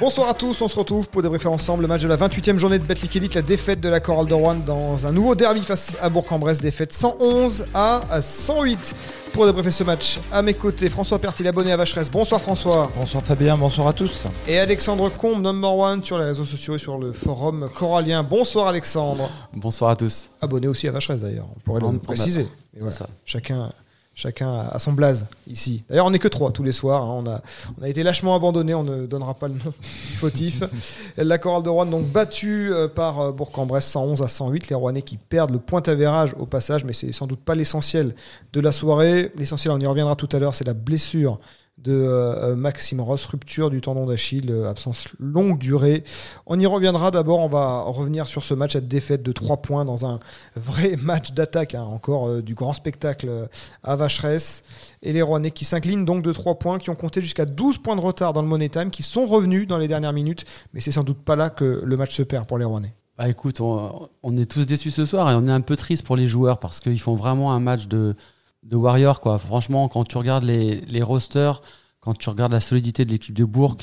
Bonsoir 0.00 0.28
à 0.28 0.34
tous, 0.34 0.60
on 0.60 0.66
se 0.66 0.76
retrouve 0.76 1.08
pour 1.08 1.22
débriefer 1.22 1.46
ensemble 1.46 1.82
le 1.82 1.88
match 1.88 2.02
de 2.02 2.08
la 2.08 2.16
28e 2.16 2.58
journée 2.58 2.80
de 2.80 2.84
Betclic 2.84 3.14
Elite, 3.14 3.34
la 3.34 3.42
défaite 3.42 3.80
de 3.80 3.88
la 3.88 4.00
Chorale 4.00 4.26
de 4.26 4.34
Rouen 4.34 4.56
dans 4.56 5.06
un 5.06 5.12
nouveau 5.12 5.36
derby 5.36 5.60
face 5.60 5.96
à 6.02 6.10
Bourg-en-Bresse, 6.10 6.60
défaite 6.60 6.92
111 6.92 7.66
à 7.74 8.20
108. 8.20 8.92
Pour 9.32 9.46
débriefer 9.46 9.70
ce 9.70 9.84
match, 9.84 10.18
à 10.32 10.42
mes 10.42 10.54
côtés, 10.54 10.88
François 10.88 11.20
Pertil, 11.20 11.46
abonné 11.46 11.70
à 11.70 11.76
Vacheresse. 11.76 12.10
Bonsoir 12.10 12.40
François. 12.40 12.90
Bonsoir 12.96 13.22
Fabien, 13.22 13.56
bonsoir 13.56 13.86
à 13.86 13.92
tous. 13.92 14.24
Et 14.48 14.58
Alexandre 14.58 15.08
Combe, 15.10 15.40
number 15.40 15.76
one 15.76 16.02
sur 16.02 16.18
les 16.18 16.24
réseaux 16.24 16.44
sociaux 16.44 16.74
et 16.74 16.78
sur 16.78 16.98
le 16.98 17.12
forum 17.12 17.70
corallien. 17.72 18.24
Bonsoir 18.24 18.66
Alexandre. 18.66 19.30
Bonsoir 19.52 19.92
à 19.92 19.96
tous. 19.96 20.28
Abonné 20.40 20.66
aussi 20.66 20.88
à 20.88 20.92
Vacheresse 20.92 21.20
d'ailleurs, 21.20 21.46
on 21.54 21.60
pourrait 21.60 21.80
le 21.80 21.98
préciser. 21.98 22.48
Et 22.76 22.80
voilà, 22.80 22.96
chacun 23.24 23.70
Chacun 24.16 24.60
a 24.70 24.78
son 24.78 24.92
blaze 24.92 25.26
ici. 25.50 25.82
D'ailleurs, 25.88 26.06
on 26.06 26.10
n'est 26.10 26.20
que 26.20 26.28
trois 26.28 26.52
tous 26.52 26.62
les 26.62 26.70
soirs. 26.70 27.02
Hein. 27.02 27.22
On, 27.24 27.26
a, 27.28 27.42
on 27.78 27.82
a 27.82 27.88
été 27.88 28.04
lâchement 28.04 28.36
abandonné. 28.36 28.72
On 28.72 28.84
ne 28.84 29.06
donnera 29.06 29.34
pas 29.34 29.48
le 29.48 29.54
nom 29.54 29.72
fautif. 30.16 30.62
La 31.16 31.38
chorale 31.38 31.64
de 31.64 31.68
Rouen, 31.68 31.86
donc 31.86 32.06
battue 32.06 32.72
euh, 32.72 32.86
par 32.86 33.20
euh, 33.20 33.32
Bourg-en-Bresse 33.32 33.86
111 33.86 34.22
à 34.22 34.28
108. 34.28 34.68
Les 34.68 34.76
Rouennais 34.76 35.02
qui 35.02 35.16
perdent 35.16 35.50
le 35.50 35.58
point 35.58 35.82
avérage 35.82 36.34
au 36.38 36.46
passage, 36.46 36.84
mais 36.84 36.92
c'est 36.92 37.10
sans 37.10 37.26
doute 37.26 37.40
pas 37.40 37.56
l'essentiel 37.56 38.14
de 38.52 38.60
la 38.60 38.70
soirée. 38.70 39.32
L'essentiel, 39.36 39.72
on 39.72 39.80
y 39.80 39.86
reviendra 39.86 40.14
tout 40.14 40.28
à 40.30 40.38
l'heure, 40.38 40.54
c'est 40.54 40.66
la 40.66 40.74
blessure 40.74 41.38
de 41.78 41.92
euh, 41.92 42.54
Maxime 42.54 43.00
Ross, 43.00 43.24
rupture 43.24 43.68
du 43.68 43.80
tendon 43.80 44.06
d'Achille, 44.06 44.50
euh, 44.50 44.70
absence 44.70 45.08
longue 45.18 45.58
durée. 45.58 46.04
On 46.46 46.58
y 46.58 46.66
reviendra 46.66 47.10
d'abord, 47.10 47.40
on 47.40 47.48
va 47.48 47.82
revenir 47.82 48.28
sur 48.28 48.44
ce 48.44 48.54
match, 48.54 48.74
cette 48.74 48.86
défaite 48.86 49.22
de 49.22 49.32
3 49.32 49.58
points 49.58 49.84
dans 49.84 50.06
un 50.06 50.20
vrai 50.54 50.96
match 51.02 51.32
d'attaque, 51.32 51.74
hein, 51.74 51.82
encore 51.82 52.28
euh, 52.28 52.42
du 52.42 52.54
grand 52.54 52.72
spectacle 52.72 53.48
à 53.82 53.96
Vacheresse. 53.96 54.62
Et 55.02 55.12
les 55.12 55.20
Rouennais 55.20 55.50
qui 55.50 55.64
s'inclinent 55.64 56.04
donc 56.04 56.22
de 56.22 56.32
3 56.32 56.58
points, 56.58 56.78
qui 56.78 56.90
ont 56.90 56.94
compté 56.94 57.20
jusqu'à 57.20 57.44
12 57.44 57.78
points 57.78 57.96
de 57.96 58.00
retard 58.00 58.32
dans 58.32 58.42
le 58.42 58.48
Money 58.48 58.68
Time, 58.68 58.90
qui 58.90 59.02
sont 59.02 59.26
revenus 59.26 59.66
dans 59.66 59.78
les 59.78 59.88
dernières 59.88 60.12
minutes, 60.12 60.44
mais 60.72 60.80
c'est 60.80 60.92
sans 60.92 61.04
doute 61.04 61.22
pas 61.22 61.36
là 61.36 61.50
que 61.50 61.82
le 61.84 61.96
match 61.96 62.14
se 62.14 62.22
perd 62.22 62.46
pour 62.46 62.58
les 62.58 62.64
Rouennais. 62.64 62.94
Bah 63.18 63.28
écoute, 63.28 63.60
on, 63.60 64.08
on 64.22 64.36
est 64.36 64.46
tous 64.46 64.66
déçus 64.66 64.90
ce 64.90 65.06
soir 65.06 65.30
et 65.30 65.34
on 65.34 65.46
est 65.46 65.52
un 65.52 65.60
peu 65.60 65.76
triste 65.76 66.04
pour 66.04 66.16
les 66.16 66.26
joueurs 66.26 66.58
parce 66.58 66.80
qu'ils 66.80 67.00
font 67.00 67.14
vraiment 67.14 67.52
un 67.52 67.60
match 67.60 67.86
de, 67.86 68.16
de 68.64 68.76
Warrior. 68.76 69.20
Quoi. 69.20 69.38
Franchement, 69.38 69.88
quand 69.88 70.04
tu 70.04 70.18
regardes 70.18 70.44
les, 70.44 70.80
les 70.82 71.02
rosters, 71.02 71.62
quand 72.00 72.16
tu 72.16 72.28
regardes 72.28 72.52
la 72.52 72.60
solidité 72.60 73.04
de 73.04 73.10
l'équipe 73.10 73.34
de 73.34 73.44
Bourg, 73.44 73.76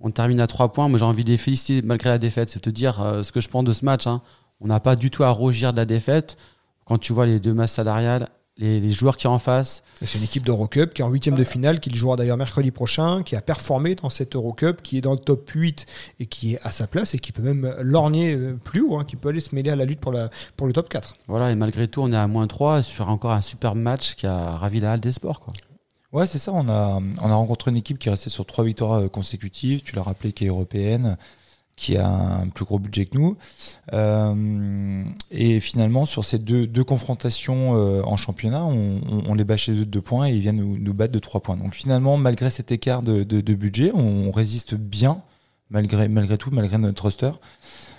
on 0.00 0.10
termine 0.10 0.40
à 0.40 0.46
3 0.46 0.72
points. 0.72 0.88
Moi, 0.88 0.98
j'ai 0.98 1.04
envie 1.04 1.24
de 1.24 1.30
les 1.30 1.36
féliciter 1.36 1.82
malgré 1.82 2.08
la 2.08 2.18
défaite. 2.18 2.48
C'est 2.48 2.60
te 2.60 2.70
dire 2.70 3.00
euh, 3.00 3.22
ce 3.22 3.32
que 3.32 3.40
je 3.40 3.48
pense 3.48 3.64
de 3.64 3.72
ce 3.72 3.84
match. 3.84 4.06
Hein. 4.06 4.22
On 4.60 4.66
n'a 4.66 4.80
pas 4.80 4.96
du 4.96 5.10
tout 5.10 5.24
à 5.24 5.30
rougir 5.30 5.72
de 5.72 5.76
la 5.76 5.84
défaite. 5.84 6.36
Quand 6.86 6.98
tu 6.98 7.12
vois 7.12 7.26
les 7.26 7.38
deux 7.38 7.52
masses 7.52 7.72
salariales, 7.72 8.28
les, 8.60 8.90
joueurs 8.90 9.16
qui 9.16 9.22
sont 9.22 9.30
en 9.30 9.38
face. 9.38 9.82
C'est 10.02 10.18
une 10.18 10.24
équipe 10.24 10.44
d'Eurocup 10.44 10.92
qui 10.94 11.02
est 11.02 11.04
en 11.04 11.08
huitième 11.08 11.34
de 11.34 11.44
finale, 11.44 11.80
qui 11.80 11.94
jouera 11.94 12.16
d'ailleurs 12.16 12.36
mercredi 12.36 12.70
prochain, 12.70 13.22
qui 13.22 13.36
a 13.36 13.40
performé 13.40 13.94
dans 13.94 14.08
cette 14.08 14.36
Eurocup, 14.36 14.82
qui 14.82 14.98
est 14.98 15.00
dans 15.00 15.12
le 15.12 15.18
top 15.18 15.48
8 15.50 15.86
et 16.20 16.26
qui 16.26 16.54
est 16.54 16.60
à 16.62 16.70
sa 16.70 16.86
place 16.86 17.14
et 17.14 17.18
qui 17.18 17.32
peut 17.32 17.42
même 17.42 17.74
lorgner 17.80 18.34
euh, 18.34 18.58
plus 18.62 18.82
haut, 18.82 18.96
hein, 18.96 19.04
qui 19.04 19.16
peut 19.16 19.30
aller 19.30 19.40
se 19.40 19.54
mêler 19.54 19.70
à 19.70 19.76
la 19.76 19.84
lutte 19.84 20.00
pour, 20.00 20.12
la, 20.12 20.30
pour 20.56 20.66
le 20.66 20.72
top 20.72 20.88
4. 20.88 21.16
Voilà, 21.26 21.50
et 21.50 21.54
malgré 21.54 21.88
tout, 21.88 22.02
on 22.02 22.12
est 22.12 22.16
à 22.16 22.26
moins 22.26 22.46
3 22.46 22.82
sur 22.82 23.08
encore 23.08 23.32
un 23.32 23.42
super 23.42 23.74
match 23.74 24.14
qui 24.14 24.26
a 24.26 24.56
ravi 24.56 24.80
la 24.80 24.92
halle 24.92 25.00
des 25.00 25.12
sports. 25.12 25.40
Quoi. 25.40 25.52
Ouais, 26.12 26.26
c'est 26.26 26.38
ça. 26.38 26.52
On 26.52 26.68
a, 26.68 27.00
on 27.22 27.30
a 27.30 27.34
rencontré 27.34 27.70
une 27.70 27.76
équipe 27.76 27.98
qui 27.98 28.08
est 28.08 28.10
restée 28.10 28.30
sur 28.30 28.44
trois 28.44 28.64
victoires 28.64 28.94
euh, 28.94 29.08
consécutives. 29.08 29.82
Tu 29.82 29.94
l'as 29.94 30.02
rappelé, 30.02 30.32
qui 30.32 30.44
est 30.44 30.48
européenne, 30.48 31.16
qui 31.76 31.96
a 31.96 32.06
un 32.06 32.48
plus 32.48 32.64
gros 32.64 32.78
budget 32.78 33.06
que 33.06 33.16
nous. 33.16 33.36
Euh, 33.94 35.02
et 35.30 35.60
finalement, 35.60 36.04
sur 36.04 36.24
ces 36.24 36.38
deux, 36.38 36.66
deux 36.66 36.84
confrontations 36.84 37.76
euh, 37.76 38.02
en 38.02 38.16
championnat, 38.16 38.64
on, 38.64 39.00
on, 39.26 39.34
les 39.34 39.44
bâchait 39.44 39.72
de 39.72 39.84
deux 39.84 40.02
points 40.02 40.28
et 40.28 40.32
ils 40.32 40.40
viennent 40.40 40.60
nous, 40.60 40.94
battre 40.94 41.12
de 41.12 41.18
trois 41.18 41.40
points. 41.40 41.56
Donc 41.56 41.74
finalement, 41.74 42.18
malgré 42.18 42.50
cet 42.50 42.70
écart 42.70 43.00
de, 43.02 43.22
de, 43.22 43.40
de 43.40 43.54
budget, 43.54 43.92
on 43.94 44.30
résiste 44.30 44.74
bien, 44.74 45.22
malgré, 45.70 46.08
malgré 46.08 46.36
tout, 46.36 46.50
malgré 46.52 46.76
notre 46.76 47.02
roster. 47.04 47.30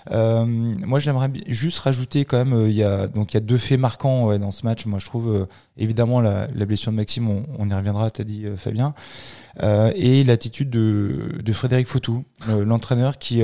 Euh, 0.10 0.46
moi, 0.46 1.00
j'aimerais 1.00 1.30
juste 1.48 1.80
rajouter 1.80 2.26
quand 2.26 2.38
même, 2.38 2.54
euh, 2.54 2.70
il 2.70 2.76
y 2.76 2.84
a 2.84 3.08
donc 3.08 3.34
il 3.34 3.36
y 3.36 3.38
a 3.38 3.42
deux 3.42 3.58
faits 3.58 3.80
marquants 3.80 4.38
dans 4.40 4.52
ce 4.52 4.66
match. 4.66 4.86
Moi, 4.86 5.00
je 5.00 5.06
trouve 5.06 5.30
euh, 5.30 5.46
évidemment 5.78 6.22
la, 6.22 6.48
blessure 6.48 6.92
de 6.92 6.98
Maxime, 6.98 7.30
on, 7.30 7.70
y 7.70 7.74
reviendra, 7.74 8.10
t'as 8.10 8.24
dit 8.24 8.46
Fabien, 8.58 8.94
et 9.62 10.24
l'attitude 10.24 10.70
de, 10.70 11.54
Frédéric 11.54 11.88
Foutou, 11.88 12.24
l'entraîneur 12.48 13.18
qui 13.18 13.44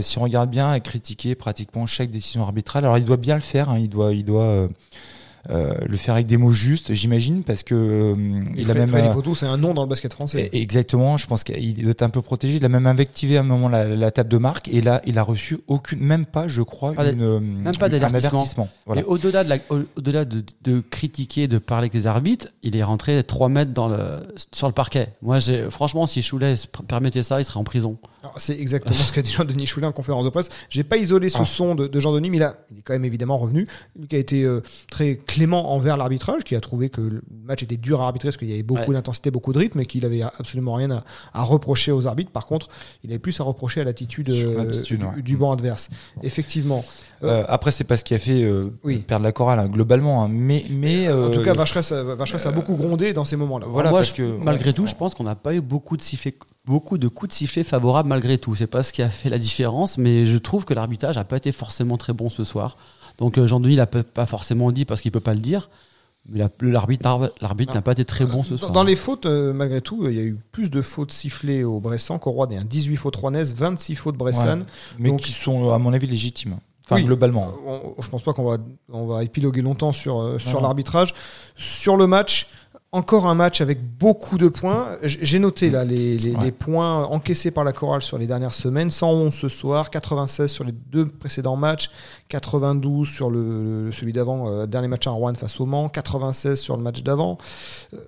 si 0.00 0.18
on 0.18 0.22
regarde 0.22 0.50
bien, 0.50 0.70
a 0.70 0.80
critiqué 0.80 1.34
pratiquement 1.34 1.86
chaque 1.86 2.10
décision 2.10 2.42
arbitrale. 2.42 2.84
Alors 2.84 2.98
il 2.98 3.04
doit 3.04 3.16
bien 3.16 3.34
le 3.34 3.40
faire, 3.40 3.70
hein, 3.70 3.78
il 3.78 3.88
doit, 3.88 4.12
il 4.12 4.24
doit 4.24 4.68
le 5.48 5.96
faire 5.96 6.14
avec 6.14 6.26
des 6.26 6.36
mots 6.36 6.52
justes, 6.52 6.94
j'imagine, 6.94 7.42
parce 7.42 7.62
que 7.62 7.74
euh, 7.74 8.44
il, 8.56 8.70
a 8.70 8.74
même. 8.74 8.88
Freddy 8.88 9.10
Photo, 9.10 9.34
c'est 9.34 9.46
un 9.46 9.56
nom 9.56 9.74
dans 9.74 9.82
le 9.82 9.88
basket 9.88 10.12
français. 10.12 10.50
Exactement, 10.52 11.16
je 11.16 11.26
pense 11.26 11.44
qu'il 11.44 11.82
doit 11.82 11.90
être 11.90 12.02
un 12.02 12.10
peu 12.10 12.22
protégé. 12.22 12.56
Il 12.56 12.64
a 12.64 12.68
même 12.68 12.86
invectivé 12.86 13.36
à 13.36 13.40
un 13.40 13.44
moment 13.44 13.68
la, 13.68 13.86
la 13.86 14.10
table 14.10 14.28
de 14.28 14.38
marque, 14.38 14.68
et 14.68 14.80
là, 14.80 15.02
il 15.06 15.18
a 15.18 15.22
reçu 15.22 15.58
aucune, 15.66 16.00
même 16.00 16.26
pas, 16.26 16.48
je 16.48 16.62
crois, 16.62 16.94
une, 17.04 17.40
même 17.40 17.76
pas 17.76 17.88
d'avertissement. 17.88 18.68
Voilà. 18.86 19.02
Et 19.02 19.04
au-delà 19.04 19.44
de, 19.44 19.60
au-delà 19.96 20.24
de, 20.24 20.44
de, 20.62 20.80
critiquer, 20.80 21.48
de 21.48 21.58
parler 21.58 21.84
avec 21.84 21.94
les 21.94 22.06
arbitres, 22.06 22.48
il 22.62 22.76
est 22.76 22.82
rentré 22.82 23.22
3 23.22 23.48
mètres 23.48 23.72
dans 23.72 23.88
le, 23.88 24.20
sur 24.52 24.66
le 24.66 24.72
parquet. 24.72 25.08
Moi, 25.22 25.38
j'ai, 25.38 25.70
franchement, 25.70 26.06
si 26.06 26.22
Choulet 26.22 26.54
permettait 26.88 27.22
ça, 27.22 27.40
il 27.40 27.44
serait 27.44 27.60
en 27.60 27.64
prison. 27.64 27.98
C'est 28.36 28.58
exactement 28.58 28.94
ce 28.94 29.12
qu'a 29.12 29.22
dit 29.22 29.32
Jean-Denis 29.32 29.66
Choulet 29.66 29.86
en 29.86 29.92
conférence 29.92 30.24
de 30.24 30.30
presse. 30.30 30.48
J'ai 30.68 30.84
pas 30.84 30.96
isolé 30.96 31.28
ce 31.28 31.38
ah. 31.40 31.44
son 31.44 31.74
de, 31.74 31.86
de 31.86 32.00
Jean-Denis, 32.00 32.30
mais 32.30 32.38
là, 32.38 32.56
il 32.70 32.78
est 32.78 32.82
quand 32.82 32.92
même 32.92 33.04
évidemment 33.04 33.38
revenu. 33.38 33.66
Qui 34.08 34.16
a 34.16 34.18
été 34.18 34.42
euh, 34.42 34.62
très 34.90 35.16
clément 35.16 35.72
envers 35.72 35.96
l'arbitrage, 35.96 36.44
qui 36.44 36.54
a 36.54 36.60
trouvé 36.60 36.90
que 36.90 37.00
le 37.00 37.22
match 37.44 37.62
était 37.62 37.76
dur 37.76 38.00
à 38.02 38.06
arbitrer 38.06 38.28
parce 38.28 38.36
qu'il 38.36 38.48
y 38.48 38.52
avait 38.52 38.62
beaucoup 38.62 38.92
d'intensité, 38.92 39.30
beaucoup 39.30 39.52
de 39.52 39.58
rythme, 39.58 39.80
et 39.80 39.86
qu'il 39.86 40.04
avait 40.04 40.22
absolument 40.22 40.74
rien 40.74 40.90
à, 40.90 41.04
à, 41.32 41.42
reprocher 41.42 41.92
aux 41.92 42.06
arbitres. 42.06 42.30
Par 42.30 42.46
contre, 42.46 42.68
il 43.04 43.10
avait 43.10 43.18
plus 43.18 43.38
à 43.40 43.44
reprocher 43.44 43.80
à 43.80 43.84
l'attitude 43.84 44.30
euh, 44.30 44.70
du, 45.22 45.36
banc 45.36 45.52
adverse. 45.52 45.88
Effectivement. 46.22 46.84
Euh, 47.22 47.44
après, 47.48 47.70
c'est 47.70 47.84
pas 47.84 47.96
ce 47.96 48.04
qui 48.04 48.14
a 48.14 48.18
fait 48.18 48.46
oui. 48.84 48.98
perdre 48.98 49.24
la 49.24 49.32
chorale 49.32 49.58
hein, 49.58 49.68
globalement, 49.68 50.24
hein. 50.24 50.28
mais 50.30 50.64
mais 50.70 51.10
en 51.10 51.30
tout 51.30 51.42
cas, 51.42 51.54
Vacheresse, 51.54 51.92
a 51.92 52.50
beaucoup 52.52 52.74
grondé 52.74 53.12
dans 53.12 53.24
ces 53.24 53.36
moments-là. 53.36 53.66
Voilà, 53.68 53.90
parce 53.90 54.12
que 54.12 54.36
malgré 54.36 54.72
tout, 54.72 54.86
je 54.86 54.94
pense 54.94 55.14
qu'on 55.14 55.24
n'a 55.24 55.34
pas 55.34 55.54
eu 55.54 55.60
beaucoup 55.60 55.96
de 55.96 56.02
sifflets 56.02 56.36
beaucoup 56.66 56.98
de 56.98 57.08
coups 57.08 57.30
de 57.30 57.34
sifflet 57.34 57.62
favorables 57.62 58.08
malgré 58.08 58.38
tout. 58.38 58.54
C'est 58.54 58.66
pas 58.66 58.82
ce 58.82 58.92
qui 58.92 59.02
a 59.02 59.08
fait 59.08 59.30
la 59.30 59.38
différence, 59.38 59.98
mais 59.98 60.26
je 60.26 60.36
trouve 60.36 60.64
que 60.64 60.74
l'arbitrage 60.74 61.16
n'a 61.16 61.24
pas 61.24 61.36
été 61.36 61.52
forcément 61.52 61.96
très 61.96 62.12
bon 62.12 62.28
ce 62.28 62.44
soir. 62.44 62.76
Donc 63.18 63.38
euh, 63.38 63.46
Jean-Denis 63.46 63.76
l'a 63.76 63.86
pas 63.86 64.26
forcément 64.26 64.70
dit 64.72 64.84
parce 64.84 65.00
qu'il 65.00 65.12
peut 65.12 65.20
pas 65.20 65.34
le 65.34 65.40
dire. 65.40 65.70
Mais 66.28 66.44
l'arbitre 66.60 67.74
n'a 67.74 67.82
pas 67.82 67.92
été 67.92 68.04
très 68.04 68.26
bon 68.26 68.42
ce 68.42 68.56
soir. 68.56 68.72
Dans 68.72 68.82
les 68.82 68.96
fautes, 68.96 69.26
euh, 69.26 69.52
malgré 69.52 69.80
tout, 69.80 70.08
il 70.08 70.16
y 70.16 70.18
a 70.18 70.24
eu 70.24 70.36
plus 70.50 70.70
de 70.70 70.82
fautes 70.82 71.12
sifflées 71.12 71.62
au 71.62 71.78
Bressan 71.78 72.18
qu'au 72.18 72.32
Roi 72.32 72.48
des 72.48 72.58
18 72.58 72.96
fautes 72.96 73.14
rouennaises, 73.14 73.54
26 73.54 73.94
fautes 73.94 74.16
Bressan. 74.16 74.64
mais 74.98 75.14
qui 75.16 75.30
sont, 75.30 75.70
à 75.70 75.78
mon 75.78 75.92
avis, 75.92 76.08
légitimes. 76.08 76.56
Enfin, 76.88 77.02
globalement. 77.02 77.52
je 77.98 78.08
pense 78.08 78.22
pas 78.22 78.32
qu'on 78.32 78.44
va, 78.44 78.58
on 78.92 79.06
va 79.06 79.24
épiloguer 79.24 79.60
longtemps 79.60 79.92
sur, 79.92 80.20
euh, 80.20 80.38
sur 80.38 80.60
l'arbitrage. 80.60 81.14
Sur 81.56 81.96
le 81.96 82.06
match, 82.06 82.48
encore 82.92 83.26
un 83.26 83.34
match 83.34 83.60
avec 83.60 83.82
beaucoup 83.82 84.38
de 84.38 84.48
points. 84.48 84.96
J'ai 85.02 85.38
noté 85.38 85.70
là 85.70 85.84
les, 85.84 86.16
points 86.52 87.04
encaissés 87.04 87.50
par 87.50 87.64
la 87.64 87.72
chorale 87.72 88.02
sur 88.02 88.16
les 88.18 88.26
dernières 88.26 88.54
semaines. 88.54 88.90
111 88.90 89.34
ce 89.34 89.48
soir, 89.48 89.90
96 89.90 90.50
sur 90.50 90.64
les 90.64 90.72
deux 90.72 91.06
précédents 91.06 91.56
matchs, 91.56 91.90
92 92.28 93.06
sur 93.08 93.30
le, 93.30 93.90
celui 93.92 94.12
d'avant, 94.12 94.48
euh, 94.48 94.66
dernier 94.66 94.88
match 94.88 95.06
à 95.06 95.10
Rouen 95.10 95.34
face 95.34 95.60
au 95.60 95.66
Mans, 95.66 95.88
96 95.88 96.58
sur 96.58 96.76
le 96.76 96.82
match 96.82 97.02
d'avant. 97.02 97.38
Euh, 97.92 97.98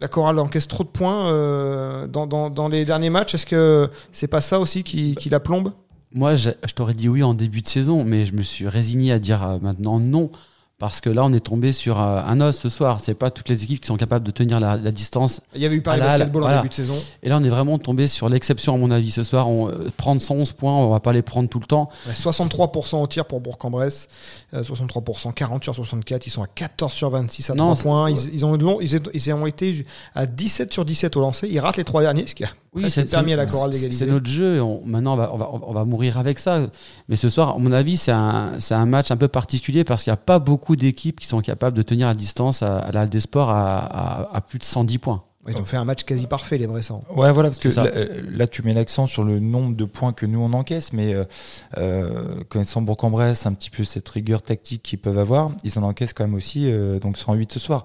la 0.00 0.08
chorale 0.08 0.38
encaisse 0.38 0.68
trop 0.68 0.84
de 0.84 0.88
points 0.88 1.32
euh, 1.32 2.06
dans, 2.06 2.68
les 2.68 2.84
derniers 2.84 3.10
matchs. 3.10 3.34
Est-ce 3.34 3.46
que 3.46 3.90
c'est 4.12 4.28
pas 4.28 4.40
ça 4.40 4.60
aussi 4.60 4.84
qui, 4.84 5.14
qui 5.16 5.28
la 5.28 5.40
plombe? 5.40 5.72
Moi, 6.12 6.34
je, 6.36 6.50
je 6.64 6.72
t'aurais 6.72 6.94
dit 6.94 7.08
oui 7.08 7.22
en 7.22 7.34
début 7.34 7.60
de 7.60 7.68
saison, 7.68 8.04
mais 8.04 8.24
je 8.24 8.32
me 8.32 8.42
suis 8.42 8.66
résigné 8.66 9.12
à 9.12 9.18
dire 9.18 9.58
maintenant 9.60 10.00
non 10.00 10.30
parce 10.78 11.00
que 11.00 11.10
là, 11.10 11.24
on 11.24 11.32
est 11.32 11.40
tombé 11.40 11.72
sur 11.72 12.00
euh, 12.00 12.20
un 12.24 12.40
os 12.40 12.56
ce 12.56 12.68
soir. 12.68 13.00
C'est 13.00 13.14
pas 13.14 13.32
toutes 13.32 13.48
les 13.48 13.64
équipes 13.64 13.80
qui 13.80 13.88
sont 13.88 13.96
capables 13.96 14.24
de 14.24 14.30
tenir 14.30 14.60
la, 14.60 14.76
la 14.76 14.92
distance. 14.92 15.40
Il 15.56 15.60
y 15.60 15.66
avait 15.66 15.74
eu 15.74 15.82
Paris 15.82 15.98
Basketball 15.98 16.44
en 16.44 16.56
début 16.56 16.68
de 16.68 16.74
saison. 16.74 16.94
Et 17.24 17.28
là, 17.28 17.38
on 17.38 17.44
est 17.44 17.48
vraiment 17.48 17.78
tombé 17.78 18.06
sur 18.06 18.28
l'exception, 18.28 18.74
à 18.74 18.78
mon 18.78 18.92
avis, 18.92 19.10
ce 19.10 19.24
soir. 19.24 19.48
On, 19.48 19.68
euh, 19.68 19.88
prendre 19.96 20.22
111 20.22 20.52
points, 20.52 20.72
on 20.72 20.90
va 20.90 21.00
pas 21.00 21.12
les 21.12 21.22
prendre 21.22 21.48
tout 21.48 21.58
le 21.58 21.66
temps. 21.66 21.88
63% 22.08 23.02
au 23.02 23.06
tir 23.08 23.24
pour 23.24 23.40
Bourg-en-Bresse, 23.40 24.08
63%, 24.54 25.32
40 25.32 25.64
sur 25.64 25.74
64. 25.74 26.26
Ils 26.26 26.30
sont 26.30 26.42
à 26.42 26.46
14 26.46 26.92
sur 26.92 27.10
26 27.10 27.50
à 27.50 27.54
3 27.54 27.74
points. 27.76 28.10
Ils, 28.10 28.34
ils, 28.34 28.46
ont, 28.46 28.80
ils, 28.80 29.00
ils, 29.14 29.32
ont 29.32 29.46
été 29.46 29.84
à 30.14 30.26
17 30.26 30.72
sur 30.72 30.84
17 30.84 31.16
au 31.16 31.20
lancer. 31.20 31.48
Ils 31.50 31.58
ratent 31.58 31.76
les 31.76 31.84
trois 31.84 32.02
derniers, 32.02 32.26
ce 32.28 32.36
qui 32.36 32.44
a 32.44 32.50
oui, 32.84 32.90
c'est 32.90 33.10
permis 33.10 33.32
à 33.32 33.36
la 33.36 33.46
chorale 33.46 33.70
d'égaliser. 33.70 33.98
C'est 33.98 34.10
notre 34.10 34.26
jeu. 34.26 34.62
On, 34.62 34.82
maintenant, 34.84 35.14
on 35.14 35.16
va, 35.16 35.30
on, 35.32 35.36
va, 35.36 35.50
on 35.52 35.72
va 35.72 35.84
mourir 35.84 36.18
avec 36.18 36.38
ça. 36.38 36.66
Mais 37.08 37.16
ce 37.16 37.28
soir, 37.30 37.56
à 37.56 37.58
mon 37.58 37.72
avis, 37.72 37.96
c'est 37.96 38.12
un, 38.12 38.58
un 38.70 38.86
match 38.86 39.10
un 39.10 39.16
peu 39.16 39.28
particulier 39.28 39.84
parce 39.84 40.04
qu'il 40.04 40.10
n'y 40.10 40.14
a 40.14 40.18
pas 40.18 40.38
beaucoup 40.38 40.76
d'équipes 40.76 41.20
qui 41.20 41.26
sont 41.26 41.40
capables 41.40 41.76
de 41.76 41.82
tenir 41.82 42.08
à 42.08 42.14
distance 42.14 42.62
à, 42.62 42.90
la 42.92 43.02
Halle 43.02 43.08
des 43.08 43.20
Sports 43.20 43.50
à, 43.50 44.34
à, 44.34 44.40
plus 44.40 44.58
de 44.58 44.64
110 44.64 44.98
points. 44.98 45.22
Ils 45.46 45.56
ont 45.56 45.64
fait 45.64 45.78
un 45.78 45.84
match 45.84 46.04
quasi 46.04 46.26
parfait, 46.26 46.58
les 46.58 46.66
Bressans. 46.66 47.02
Ouais, 47.16 47.32
voilà, 47.32 47.48
parce 47.48 47.58
que 47.58 47.70
là, 48.36 48.46
tu 48.46 48.62
mets 48.62 48.74
l'accent 48.74 49.06
sur 49.06 49.24
le 49.24 49.38
nombre 49.40 49.74
de 49.74 49.84
points 49.86 50.12
que 50.12 50.26
nous 50.26 50.40
on 50.40 50.52
encaisse, 50.52 50.92
mais 50.92 51.14
connaissant 52.50 52.82
Bourg-en-Bresse, 52.82 53.46
un 53.46 53.54
petit 53.54 53.70
peu 53.70 53.82
cette 53.82 54.08
rigueur 54.10 54.42
tactique 54.42 54.82
qu'ils 54.82 54.98
peuvent 54.98 55.18
avoir, 55.18 55.52
ils 55.64 55.78
en 55.78 55.84
encaissent 55.84 56.12
quand 56.12 56.24
même 56.24 56.34
aussi, 56.34 56.70
donc 57.00 57.16
108 57.16 57.50
ce 57.50 57.60
soir. 57.60 57.84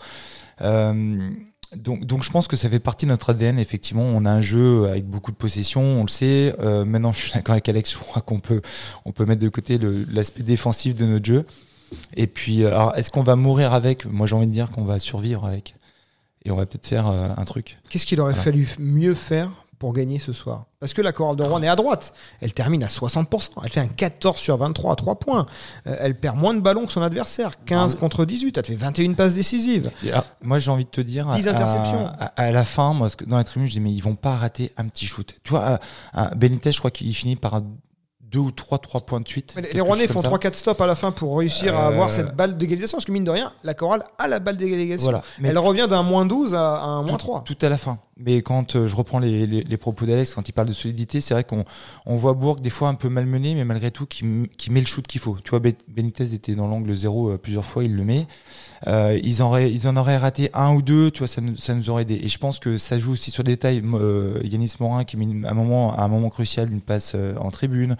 Donc, 1.77 2.05
donc 2.05 2.23
je 2.23 2.29
pense 2.29 2.47
que 2.47 2.55
ça 2.55 2.69
fait 2.69 2.79
partie 2.79 3.05
de 3.05 3.11
notre 3.11 3.31
ADN. 3.31 3.59
Effectivement, 3.59 4.03
on 4.03 4.25
a 4.25 4.31
un 4.31 4.41
jeu 4.41 4.87
avec 4.87 5.05
beaucoup 5.05 5.31
de 5.31 5.37
possession, 5.37 5.81
on 5.81 6.03
le 6.03 6.09
sait. 6.09 6.55
Euh, 6.59 6.85
maintenant, 6.85 7.13
je 7.13 7.19
suis 7.19 7.33
d'accord 7.33 7.53
avec 7.53 7.67
Alex, 7.69 7.93
je 7.93 7.97
crois 7.97 8.21
qu'on 8.21 8.39
peut, 8.39 8.61
on 9.05 9.11
peut 9.11 9.25
mettre 9.25 9.41
de 9.41 9.49
côté 9.49 9.79
l'aspect 10.11 10.43
défensif 10.43 10.95
de 10.95 11.05
notre 11.05 11.25
jeu. 11.25 11.45
Et 12.15 12.27
puis, 12.27 12.65
alors, 12.65 12.95
est-ce 12.95 13.11
qu'on 13.11 13.23
va 13.23 13.35
mourir 13.35 13.73
avec? 13.73 14.05
Moi, 14.05 14.27
j'ai 14.27 14.35
envie 14.35 14.47
de 14.47 14.51
dire 14.51 14.71
qu'on 14.71 14.83
va 14.83 14.99
survivre 14.99 15.45
avec. 15.45 15.75
Et 16.45 16.51
on 16.51 16.55
va 16.55 16.65
peut-être 16.65 16.87
faire 16.87 17.07
euh, 17.07 17.29
un 17.35 17.45
truc. 17.45 17.77
Qu'est-ce 17.89 18.05
qu'il 18.05 18.19
aurait 18.19 18.33
fallu 18.33 18.67
mieux 18.79 19.15
faire 19.15 19.49
pour 19.83 19.91
gagner 19.91 20.17
ce 20.17 20.31
soir. 20.31 20.67
Parce 20.79 20.93
que 20.93 21.01
la 21.01 21.11
chorale 21.11 21.35
de 21.35 21.43
Rouen 21.43 21.61
est 21.61 21.67
à 21.67 21.75
droite. 21.75 22.13
Elle 22.39 22.53
termine 22.53 22.85
à 22.85 22.87
60%. 22.87 23.49
Elle 23.65 23.69
fait 23.69 23.81
un 23.81 23.87
14 23.87 24.39
sur 24.39 24.55
23 24.55 24.93
à 24.93 24.95
3 24.95 25.15
points. 25.15 25.45
Euh, 25.87 25.97
elle 25.99 26.17
perd 26.17 26.37
moins 26.37 26.53
de 26.53 26.61
ballons 26.61 26.85
que 26.85 26.93
son 26.93 27.01
adversaire. 27.01 27.51
15 27.65 27.95
ah 27.97 27.99
contre 27.99 28.23
18. 28.23 28.59
Elle 28.59 28.63
fait 28.65 28.75
21 28.75 29.11
passes 29.11 29.33
décisives. 29.33 29.91
Ah, 30.13 30.23
moi, 30.41 30.57
j'ai 30.59 30.71
envie 30.71 30.85
de 30.85 30.89
te 30.89 31.01
dire. 31.01 31.29
10 31.29 31.49
interceptions. 31.49 32.07
À, 32.37 32.51
la 32.51 32.63
fin, 32.63 32.93
moi, 32.93 33.09
dans 33.27 33.35
la 33.35 33.43
tribune, 33.43 33.67
je 33.67 33.73
dis, 33.73 33.81
mais 33.81 33.91
ils 33.91 34.01
vont 34.01 34.15
pas 34.15 34.37
rater 34.37 34.71
un 34.77 34.87
petit 34.87 35.05
shoot. 35.05 35.35
Tu 35.43 35.49
vois, 35.49 35.79
Benitez, 36.37 36.71
je 36.71 36.79
crois 36.79 36.91
qu'il 36.91 37.13
finit 37.13 37.35
par 37.35 37.61
deux 38.33 38.39
ou 38.39 38.51
trois 38.51 38.79
trois 38.79 39.01
points 39.01 39.21
de 39.21 39.27
suite. 39.27 39.55
les 39.73 39.79
Rouennais 39.79 40.07
font 40.07 40.21
3-4 40.21 40.53
stops 40.55 40.81
à 40.81 40.87
la 40.87 40.95
fin 40.95 41.11
pour 41.11 41.37
réussir 41.37 41.77
à 41.77 41.85
avoir 41.87 42.07
euh, 42.07 42.11
cette 42.11 42.35
balle 42.35 42.57
d'égalisation. 42.57 42.97
Parce 42.97 43.05
que 43.05 43.11
mine 43.11 43.23
de 43.23 43.31
rien, 43.31 43.53
la 43.63 43.75
chorale 43.75 44.03
a 44.17 44.27
la 44.27 44.39
balle 44.39 44.57
d'égalisation. 44.57 45.03
Voilà. 45.03 45.23
Mais 45.39 45.49
Elle 45.49 45.59
revient 45.59 45.87
d'un 45.87 46.03
moins 46.03 46.25
12 46.25 46.55
à, 46.55 46.81
un 46.81 47.03
moins 47.03 47.17
3. 47.17 47.43
Tout 47.45 47.57
à 47.61 47.69
la 47.69 47.77
fin. 47.77 47.99
Mais 48.17 48.41
quand 48.41 48.75
euh, 48.75 48.87
je 48.87 48.95
reprends 48.95 49.17
les, 49.17 49.47
les, 49.47 49.77
propos 49.77 50.05
d'Alex, 50.05 50.35
quand 50.35 50.47
il 50.47 50.51
parle 50.51 50.67
de 50.67 50.73
solidité, 50.73 51.19
c'est 51.19 51.33
vrai 51.33 51.43
qu'on 51.43 51.65
on 52.05 52.15
voit 52.15 52.33
Bourg 52.33 52.57
des 52.57 52.69
fois 52.69 52.89
un 52.89 52.93
peu 52.93 53.09
malmené, 53.09 53.55
mais 53.55 53.65
malgré 53.65 53.89
tout 53.89 54.05
qui, 54.05 54.23
qui 54.57 54.71
met 54.71 54.81
le 54.81 54.85
shoot 54.85 55.05
qu'il 55.07 55.19
faut. 55.19 55.37
Tu 55.43 55.49
vois, 55.49 55.59
Benitez 55.87 56.33
était 56.33 56.53
dans 56.53 56.67
l'angle 56.67 56.95
zéro 56.95 57.31
euh, 57.31 57.37
plusieurs 57.37 57.65
fois, 57.65 57.83
il 57.83 57.95
le 57.95 58.03
met. 58.03 58.27
Euh, 58.87 59.19
ils, 59.23 59.41
en 59.41 59.47
auraient, 59.47 59.71
ils 59.71 59.87
en 59.87 59.95
auraient 59.95 60.17
raté 60.17 60.49
un 60.53 60.73
ou 60.73 60.81
deux, 60.81 61.09
tu 61.09 61.19
vois, 61.19 61.27
ça 61.27 61.41
nous, 61.41 61.55
ça 61.55 61.73
nous 61.73 61.89
aurait 61.89 62.03
aidé. 62.03 62.19
Et 62.21 62.27
je 62.27 62.37
pense 62.37 62.59
que 62.59 62.77
ça 62.77 62.97
joue 62.97 63.13
aussi 63.13 63.31
sur 63.31 63.43
des 63.43 63.53
détails. 63.53 63.81
Euh, 63.83 64.39
Yanis 64.43 64.73
Morin 64.79 65.05
qui 65.05 65.17
met 65.17 65.47
à 65.47 65.51
un 65.51 65.53
moment, 65.53 65.95
à 65.95 66.03
un 66.03 66.07
moment 66.07 66.29
crucial 66.29 66.71
une 66.71 66.81
passe 66.81 67.15
en 67.39 67.49
tribune. 67.51 67.95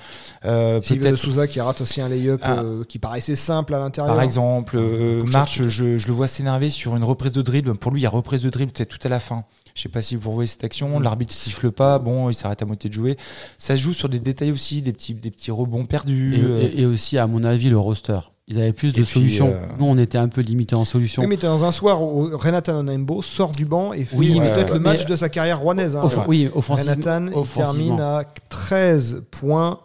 Euh, 0.45 0.80
peut-être 0.81 1.15
Souza 1.15 1.48
qui 1.48 1.62
rate 1.62 1.81
aussi 1.81 2.01
un 2.01 2.10
lay-up 2.10 2.42
ah. 2.44 2.63
qui 2.88 3.00
paraissait 3.00 3.36
simple 3.36 3.74
à 3.74 3.80
l'intérieur. 3.80 4.13
Par 4.13 4.24
exemple, 4.24 4.80
March, 5.31 5.62
je, 5.68 5.98
je, 5.98 6.07
le 6.07 6.13
vois 6.13 6.27
s'énerver 6.27 6.69
sur 6.69 6.95
une 6.95 7.04
reprise 7.04 7.31
de 7.31 7.42
dribble. 7.42 7.75
Pour 7.75 7.92
lui, 7.92 8.01
il 8.01 8.04
y 8.04 8.07
a 8.07 8.10
reprise 8.10 8.42
de 8.42 8.50
dribble 8.50 8.71
peut-être 8.71 8.89
tout 8.89 9.07
à 9.07 9.10
la 9.10 9.19
fin. 9.19 9.45
Je 9.75 9.81
sais 9.81 9.90
pas 9.90 10.02
si 10.02 10.16
vous 10.16 10.31
voyez 10.31 10.48
cette 10.48 10.64
action. 10.64 11.00
L'arbitre 11.00 11.34
siffle 11.34 11.72
pas. 11.72 12.00
Bon, 12.00 12.30
il 12.30 12.34
s'arrête 12.34 12.62
à 12.62 12.66
moitié 12.66 12.90
de 12.90 12.94
jouer. 12.96 13.18
Ça 13.58 13.75
joue 13.75 13.94
sur 13.94 14.08
des 14.10 14.20
détails 14.20 14.52
aussi, 14.52 14.81
des 14.81 14.94
petits, 14.94 15.14
des 15.14 15.31
petits 15.31 15.52
rebonds 15.52 15.86
perdus. 15.86 16.36
Et, 16.62 16.81
et 16.81 16.86
aussi, 16.86 17.18
à 17.18 17.25
mon 17.28 17.44
avis, 17.44 17.70
le 17.70 17.78
roster. 17.80 18.20
Ils 18.50 18.60
avaient 18.60 18.74
plus 18.74 18.92
de 18.94 19.06
solutions. 19.06 19.48
Euh, 19.48 19.66
Nous, 19.80 19.86
on 19.86 19.98
était 19.98 20.18
un 20.18 20.28
peu 20.28 20.42
limité 20.42 20.75
en 20.75 20.84
solutions. 20.84 21.22
Oui, 21.22 21.30
mais 21.30 21.38
dans 21.38 21.64
un 21.64 21.72
soir 21.72 22.04
où 22.04 22.30
Renatan 22.38 22.80
Onaimbo 22.80 23.22
sort 23.22 23.54
du 23.54 23.66
banc 23.66 23.94
et 23.94 24.04
fait 24.04 24.18
peut-être 24.18 24.74
le 24.74 24.80
match 24.81 25.06
de 25.06 25.16
sa 25.16 25.30
carrière 25.30 25.60
rouennaise. 25.60 25.96
Hein, 25.96 26.10
oui, 26.28 26.50
offensivement. 26.54 26.92
Renatan, 26.94 27.42
il 27.42 27.48
termine 27.48 28.00
à 28.02 28.25
13 28.50 29.24
points. 29.31 29.80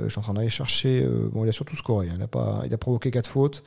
Euh, 0.00 0.04
je 0.04 0.10
suis 0.10 0.18
en 0.18 0.22
train 0.22 0.34
d'aller 0.34 0.48
chercher. 0.48 1.02
Euh, 1.02 1.28
bon, 1.32 1.44
il 1.44 1.48
a 1.48 1.52
surtout 1.52 1.76
scoré. 1.76 2.08
Hein. 2.08 2.14
Il 2.16 2.22
a 2.22 2.28
pas, 2.28 2.62
il 2.64 2.72
a 2.72 2.78
provoqué 2.78 3.10
quatre 3.10 3.28
fautes, 3.28 3.62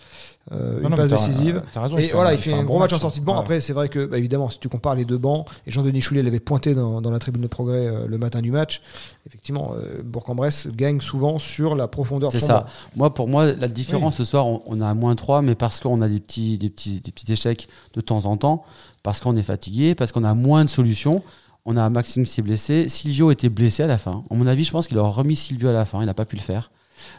euh, 0.51 0.81
une 0.81 0.95
passe 0.95 1.11
décisive. 1.11 1.61
et 1.97 2.09
voilà, 2.13 2.33
il 2.33 2.39
fait 2.39 2.53
un, 2.53 2.63
gros 2.63 2.79
match, 2.79 2.93
en 2.93 2.99
sortie 2.99 3.19
de 3.19 3.25
banc. 3.25 3.39
Après, 3.39 3.59
c'est 3.59 3.73
vrai 3.73 3.89
que, 3.89 4.05
bah, 4.05 4.17
évidemment, 4.17 4.49
si 4.49 4.59
tu 4.59 4.69
compares 4.69 4.95
les 4.95 5.05
deux 5.05 5.17
bancs, 5.17 5.47
et 5.67 5.71
Jean-Denis 5.71 6.01
Choulet 6.01 6.23
l'avait 6.23 6.39
pointé 6.39 6.73
dans, 6.73 7.01
dans, 7.01 7.11
la 7.11 7.19
tribune 7.19 7.41
de 7.41 7.47
progrès 7.47 7.91
le 8.07 8.17
matin 8.17 8.41
du 8.41 8.51
match. 8.51 8.81
Effectivement, 9.27 9.75
Bourg-en-Bresse 10.03 10.67
gagne 10.67 11.01
souvent 11.01 11.39
sur 11.39 11.75
la 11.75 11.87
profondeur. 11.87 12.31
C'est 12.31 12.39
ça. 12.39 12.65
Moi, 12.95 13.13
pour 13.13 13.27
moi, 13.27 13.51
la 13.51 13.67
différence 13.67 14.17
ce 14.17 14.23
soir, 14.23 14.45
on, 14.47 14.81
a 14.81 14.91
a 14.91 14.93
moins 14.93 15.15
3, 15.15 15.41
mais 15.41 15.55
parce 15.55 15.79
qu'on 15.79 16.01
a 16.01 16.09
des 16.09 16.19
petits, 16.19 16.57
des 16.57 16.69
petits, 16.69 16.99
des 16.99 17.11
petits 17.11 17.31
échecs 17.31 17.67
de 17.93 18.01
temps 18.01 18.25
en 18.25 18.35
temps, 18.35 18.63
parce 19.03 19.19
qu'on 19.19 19.37
est 19.37 19.43
fatigué, 19.43 19.95
parce 19.95 20.11
qu'on 20.11 20.23
a 20.23 20.33
moins 20.33 20.63
de 20.65 20.69
solutions. 20.69 21.23
On 21.65 21.77
a 21.77 21.89
Maxime 21.89 22.25
qui 22.25 22.31
s'est 22.31 22.41
blessé. 22.41 22.87
Silvio 22.89 23.31
était 23.31 23.49
blessé 23.49 23.83
à 23.83 23.87
la 23.87 23.97
fin. 23.97 24.23
À 24.29 24.35
mon 24.35 24.47
avis, 24.47 24.63
je 24.63 24.71
pense 24.71 24.87
qu'il 24.87 24.97
aurait 24.97 25.11
remis 25.11 25.35
Silvio 25.35 25.69
à 25.69 25.73
la 25.73 25.85
fin. 25.85 26.01
Il 26.01 26.05
n'a 26.05 26.13
pas 26.13 26.25
pu 26.25 26.35
le 26.35 26.41
faire. 26.41 26.71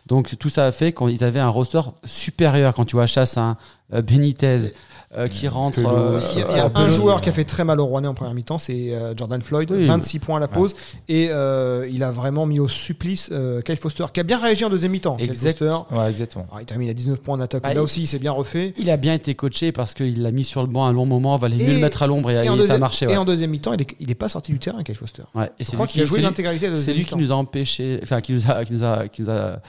Donc 0.07 0.37
tout 0.39 0.49
ça 0.49 0.67
a 0.67 0.73
fait 0.73 0.93
qu'ils 0.93 1.25
avaient 1.25 1.41
un 1.41 1.49
roster 1.49 1.81
supérieur. 2.05 2.75
Quand 2.75 2.85
tu 2.85 2.97
vois 2.97 3.07
euh, 3.07 3.55
Benitez, 3.93 4.73
euh, 5.15 5.29
qui 5.29 5.47
rentre. 5.47 5.79
Euh, 5.79 6.23
il 6.33 6.39
y 6.39 6.43
a, 6.43 6.71
un 6.75 6.89
joueur 6.89 7.21
qui 7.21 7.29
a 7.29 7.33
fait 7.33 7.45
très 7.45 7.65
mal 7.65 7.79
au 7.81 7.85
Rouennais 7.85 8.09
en 8.09 8.15
première 8.15 8.33
mi-temps, 8.33 8.57
c'est 8.57 8.95
euh, 8.95 9.13
Jordan 9.15 9.43
Floyd, 9.43 9.71
26 9.71 10.21
points 10.21 10.39
à 10.39 10.41
la 10.41 10.49
pause, 10.49 10.75
et 11.07 11.25
il 11.27 12.03
a 12.03 12.11
vraiment 12.11 12.47
mis 12.47 12.61
au 12.61 12.69
supplice 12.69 13.31
Kyle 13.67 13.77
Foster, 13.77 14.07
qui 14.11 14.21
a 14.21 14.23
bien 14.23 14.39
réagi 14.39 14.65
en 14.65 14.71
deuxième 14.71 14.93
mi-temps. 14.93 15.19
exactement. 15.19 15.87
il 16.59 16.65
termine 16.65 16.89
à 16.89 16.95
19 16.95 17.21
points 17.21 17.37
en 17.37 17.41
attaque. 17.41 17.63
là 17.75 17.83
aussi, 17.83 18.03
il 18.03 18.07
s'est 18.07 18.19
bien 18.19 18.33
refait. 18.33 18.73
Il 18.79 18.89
a 18.89 18.97
bien 18.97 19.13
été 19.13 19.35
coaché 19.35 19.71
parce 19.71 19.93
qu'il 19.93 20.23
l'a 20.23 20.31
mis 20.31 20.45
sur 20.45 20.63
le 20.63 20.69
banc 20.69 20.87
un 20.87 20.93
long 20.93 21.05
moment, 21.05 21.37
valait 21.37 21.57
mieux 21.57 21.75
le 21.75 21.81
mettre 21.81 22.03
à 22.03 22.07
l'ombre 22.07 22.31
et, 22.31 22.47
ça 22.67 22.75
a 22.75 22.79
marché. 22.79 23.07
Et 23.11 23.17
en 23.19 23.27
deuxième 23.27 23.51
mi-temps, 23.51 23.75
il 24.01 24.07
n'est 24.07 24.15
pas 24.15 24.31
sorti 24.31 24.53
du 24.53 24.59
terrain, 24.59 24.83
Kyle 24.83 24.95
Foster. 24.95 25.25
et 25.59 25.65
c'est 25.65 25.77
lui 25.77 25.87
qui 25.89 26.01
a 26.01 26.07
joué 26.07 26.23
l'intégralité 26.23 26.75
C'est 26.77 26.95
lui 26.95 27.05
qui 27.05 27.17
nous 27.17 27.33
a 27.33 27.35
empêché, 27.35 28.01
enfin 28.03 28.23
qui 28.23 28.33
nous 28.33 28.51
a, 28.51 28.65
qui 28.65 28.73
nous 28.73 28.85
a, 28.85 29.09
qui 29.09 29.23
nous 29.23 29.31
a 29.31 29.61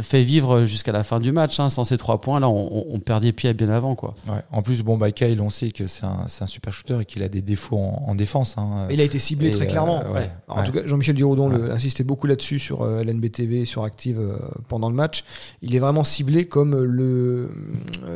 fait 0.00 0.22
vivre 0.22 0.66
jusqu'à 0.66 0.92
la 0.92 1.02
fin 1.02 1.18
du 1.18 1.32
match. 1.32 1.58
Hein. 1.58 1.68
Sans 1.68 1.84
ces 1.84 1.98
trois 1.98 2.20
points, 2.20 2.38
là, 2.38 2.48
on, 2.48 2.84
on 2.88 3.00
perdait 3.00 3.32
pied 3.32 3.48
bien 3.64 3.74
avant, 3.74 3.94
quoi. 3.94 4.14
En 4.50 4.62
plus, 4.62 4.82
bon, 4.82 4.96
bah, 4.96 5.10
Kyle, 5.12 5.40
on 5.40 5.50
sait 5.50 5.70
que 5.70 5.86
c'est 5.86 6.04
un, 6.04 6.26
un, 6.40 6.46
super 6.46 6.72
shooter 6.72 6.98
et 7.00 7.04
qu'il 7.04 7.22
a 7.22 7.28
des 7.28 7.42
défauts 7.42 7.78
en, 7.78 8.14
défense. 8.14 8.56
Hein. 8.58 8.86
Il 8.90 9.00
a 9.00 9.04
été 9.04 9.18
ciblé 9.18 9.50
très 9.50 9.66
clairement. 9.66 10.02
Euh, 10.14 10.26
en 10.48 10.62
tout 10.62 10.72
cas, 10.72 10.86
Jean-Michel 10.86 11.16
Giraudon 11.16 11.50
insistait 11.70 12.04
beaucoup 12.04 12.26
là-dessus 12.26 12.58
sur 12.58 12.82
euh, 12.82 13.02
LNBTV, 13.02 13.64
sur 13.64 13.84
Active 13.84 14.18
euh, 14.18 14.38
pendant 14.68 14.88
le 14.88 14.94
match. 14.94 15.24
Il 15.62 15.74
est 15.74 15.78
vraiment 15.78 16.04
ciblé 16.04 16.46
comme 16.46 16.76
le, 16.82 17.50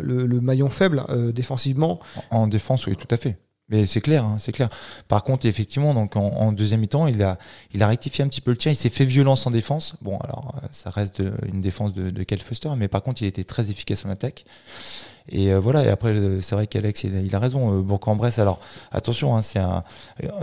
le, 0.03 0.41
maillon 0.41 0.69
faible 0.69 1.05
défensivement. 1.35 2.01
En, 2.31 2.47
défense, 2.47 2.87
oui, 2.87 2.97
tout 2.97 3.13
à 3.13 3.17
fait. 3.17 3.37
Mais 3.71 3.85
c'est 3.85 4.01
clair, 4.01 4.25
hein, 4.25 4.37
c'est 4.39 4.53
clair. 4.53 4.71
Par 5.09 5.25
contre, 5.25 5.45
effectivement, 5.45 5.93
donc 5.93 6.17
en, 6.17 6.53
deuxième 6.53 6.81
mi-temps, 6.81 7.07
il 7.07 7.23
a, 7.23 7.39
il 7.75 7.83
a 7.83 7.87
rectifié 7.87 8.25
un 8.25 8.29
petit 8.29 8.41
peu 8.41 8.51
le 8.51 8.57
tien. 8.57 8.73
Il 8.73 8.77
s'est 8.77 8.89
fait 8.89 9.05
violence 9.05 9.47
en 9.47 9.51
défense. 9.51 9.97
Bon, 10.01 10.17
alors 10.19 10.55
ça 10.71 10.89
reste 10.91 11.23
une 11.47 11.61
défense 11.61 11.93
de, 11.93 12.09
de 12.11 12.23
Kyle 12.23 12.41
Foster, 12.41 12.71
mais 12.77 12.89
par 12.89 13.03
contre, 13.03 13.23
il 13.23 13.27
était 13.27 13.45
très 13.45 13.71
efficace 13.71 14.07
en 14.07 14.11
attaque. 14.11 14.47
Et 15.31 15.53
euh, 15.53 15.61
voilà, 15.61 15.85
et 15.85 15.89
après, 15.89 16.11
euh, 16.11 16.41
c'est 16.41 16.55
vrai 16.55 16.67
qu'Alex, 16.67 17.05
il, 17.05 17.35
a 17.35 17.39
raison. 17.39 17.79
Euh, 17.79 17.83
Bourg-en-Bresse, 17.83 18.39
alors 18.39 18.59
attention, 18.93 19.37
hein, 19.37 19.43
c'est 19.43 19.59
un, 19.59 19.83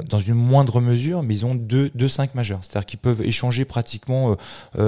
dans 0.08 0.20
une 0.20 0.36
moindre 0.36 0.80
mesure, 0.82 1.24
mais 1.24 1.36
ils 1.36 1.46
ont 1.46 1.56
deux, 1.56 1.90
deux 1.96 2.08
5 2.08 2.36
majeurs. 2.36 2.60
C'est-à-dire 2.62 2.86
qu'ils 2.86 3.00
peuvent 3.00 3.22
échanger 3.24 3.66
pratiquement. 3.66 4.36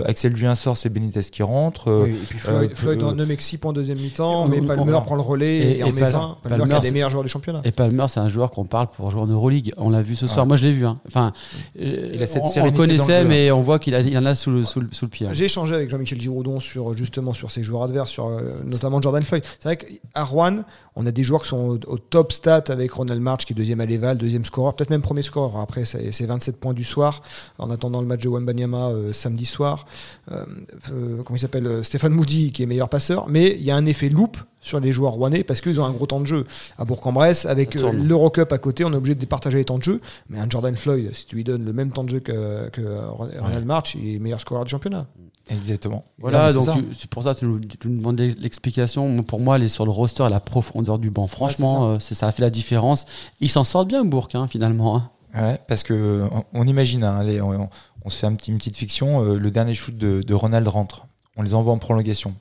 Axel 0.05 0.33
Duin 0.33 0.55
sort, 0.55 0.77
c'est 0.77 0.89
Benitez 0.89 1.21
qui 1.23 1.43
rentre. 1.43 1.91
Oui, 2.03 2.11
et 2.11 2.25
puis 2.25 2.39
Floyd, 2.39 2.71
Floyd 2.75 3.03
en 3.03 3.15
6 3.37 3.59
en 3.63 3.73
deuxième 3.73 3.97
mi-temps, 3.97 4.47
mais 4.47 4.61
Palmer 4.61 4.99
prend 5.05 5.15
le 5.15 5.21
relais 5.21 5.57
et, 5.57 5.79
et, 5.79 5.83
en 5.83 5.91
met 5.91 6.01
Palmer, 6.01 6.65
c'est 6.67 6.73
un 6.73 6.79
des 6.79 6.91
meilleurs 6.91 7.09
joueurs 7.09 7.23
du 7.23 7.29
championnat. 7.29 7.61
Et 7.63 7.71
Palmer, 7.71 8.05
c'est 8.07 8.19
un 8.19 8.29
joueur 8.29 8.51
qu'on 8.51 8.65
parle 8.65 8.87
pour 8.87 9.11
jouer 9.11 9.21
en 9.21 9.27
Euroleague. 9.27 9.73
On 9.77 9.89
l'a 9.89 10.01
vu 10.01 10.15
ce 10.15 10.27
soir. 10.27 10.45
Moi, 10.45 10.57
je 10.57 10.65
l'ai 10.65 10.73
vu. 10.73 10.85
Hein. 10.85 10.99
Enfin, 11.07 11.33
il 11.75 12.21
a 12.21 12.27
cette 12.27 12.43
on, 12.43 12.61
on 12.61 12.65
le 12.65 12.71
connaissait, 12.71 13.23
mais 13.23 13.51
on 13.51 13.61
voit 13.61 13.79
qu'il 13.79 13.93
y 13.93 14.17
en 14.17 14.25
a 14.25 14.33
sous 14.33 14.51
le, 14.51 14.65
sous 14.65 14.81
le, 14.81 14.89
sous 14.91 15.05
le 15.05 15.09
pied. 15.09 15.27
J'ai 15.31 15.45
échangé 15.45 15.75
avec 15.75 15.89
Jean-Michel 15.89 16.19
Giraudon 16.19 16.59
sur, 16.59 16.95
justement 16.95 17.33
sur 17.33 17.51
ses 17.51 17.63
joueurs 17.63 17.83
adverses, 17.83 18.11
sur, 18.11 18.29
notamment 18.65 19.01
Jordan 19.01 19.23
Floyd. 19.23 19.43
C'est 19.59 19.69
vrai 19.69 19.86
qu'à 19.87 20.23
Rouen, 20.23 20.63
on 20.95 21.05
a 21.05 21.11
des 21.11 21.23
joueurs 21.23 21.43
qui 21.43 21.49
sont 21.49 21.79
au, 21.87 21.97
top 21.97 22.33
stat 22.33 22.63
avec 22.69 22.91
Ronald 22.91 23.21
March 23.21 23.45
qui 23.45 23.53
est 23.53 23.55
deuxième 23.55 23.81
à 23.81 23.85
l'Eval, 23.85 24.17
deuxième 24.17 24.45
scoreur, 24.45 24.75
peut-être 24.75 24.89
même 24.89 25.01
premier 25.01 25.21
scoreur. 25.21 25.59
Après, 25.59 25.85
c'est 25.85 26.25
27 26.25 26.59
points 26.59 26.73
du 26.73 26.83
soir 26.83 27.21
en 27.59 27.69
attendant 27.69 28.01
le 28.01 28.07
match 28.07 28.21
de 28.21 28.29
Wembanyama 28.29 28.89
euh, 28.89 29.13
samedi 29.13 29.45
soir. 29.45 29.85
Euh, 30.31 30.43
euh, 30.91 31.23
comment 31.23 31.37
il 31.37 31.39
s'appelle 31.39 31.83
Stéphane 31.83 32.13
Moody 32.13 32.51
qui 32.51 32.63
est 32.63 32.65
meilleur 32.65 32.89
passeur. 32.89 33.29
Mais 33.29 33.55
il 33.57 33.63
y 33.63 33.71
a 33.71 33.75
un 33.75 33.85
effet 33.85 34.09
loop 34.09 34.37
sur 34.59 34.79
les 34.79 34.91
joueurs 34.91 35.13
rouennais 35.13 35.43
parce 35.43 35.61
qu'ils 35.61 35.79
ont 35.79 35.85
un 35.85 35.91
gros 35.91 36.07
temps 36.07 36.19
de 36.19 36.25
jeu. 36.25 36.45
À 36.77 36.85
Bourg-en-Bresse, 36.85 37.45
avec 37.45 37.75
l'Eurocup 37.75 38.51
à 38.51 38.57
côté, 38.57 38.83
on 38.83 38.91
est 38.91 38.97
obligé 38.97 39.15
de 39.15 39.25
partager 39.25 39.57
les 39.57 39.65
temps 39.65 39.77
de 39.77 39.83
jeu. 39.83 40.01
Mais 40.29 40.39
un 40.39 40.49
Jordan 40.49 40.75
Floyd, 40.75 41.11
si 41.13 41.25
tu 41.25 41.35
lui 41.35 41.43
donnes 41.43 41.63
le 41.63 41.73
même 41.73 41.91
temps 41.91 42.03
de 42.03 42.09
jeu 42.09 42.19
que, 42.19 42.71
Ronald 43.09 43.65
March, 43.65 43.95
il 43.95 44.15
est 44.15 44.19
meilleur 44.19 44.41
scoreur 44.41 44.65
du 44.65 44.71
championnat. 44.71 45.07
Exactement. 45.49 46.05
Voilà, 46.19 46.51
donc 46.53 46.67
c'est 46.97 47.09
pour 47.09 47.23
ça 47.23 47.33
que 47.33 47.39
tu 47.39 47.45
nous, 47.45 47.59
tu 47.59 47.87
nous 47.87 47.97
demandes 47.97 48.19
l'explication. 48.19 49.23
Pour 49.23 49.39
moi, 49.39 49.55
elle 49.55 49.63
est 49.63 49.67
sur 49.67 49.85
le 49.85 49.91
roster 49.91 50.25
et 50.25 50.29
la 50.29 50.39
profondeur 50.39 50.99
du 50.99 51.09
banc. 51.09 51.27
Franchement, 51.27 51.91
euh, 51.91 51.99
ça. 51.99 52.27
a 52.27 52.31
fait 52.31 52.41
la 52.41 52.49
différence. 52.49 53.05
Ils 53.39 53.49
s'en 53.49 53.63
sortent 53.63 53.87
bien, 53.87 54.03
Bourg, 54.03 54.29
hein, 54.33 54.47
finalement. 54.47 54.97
Hein. 54.97 55.09
Ouais, 55.35 55.59
parce 55.67 55.83
que 55.83 56.27
on, 56.53 56.65
imagine, 56.65 57.03
hein, 57.03 57.17
allez, 57.19 57.41
on, 57.41 57.69
se 58.09 58.17
fait 58.17 58.27
un 58.27 58.35
petit, 58.35 58.51
une 58.51 58.57
petite 58.57 58.77
fiction. 58.77 59.23
Euh, 59.23 59.37
le 59.37 59.51
dernier 59.51 59.73
shoot 59.73 59.95
de, 59.95 60.33
Ronald 60.33 60.67
rentre. 60.67 61.05
On 61.35 61.43
les 61.43 61.53
envoie 61.53 61.73
en 61.73 61.77
prolongation. 61.77 62.35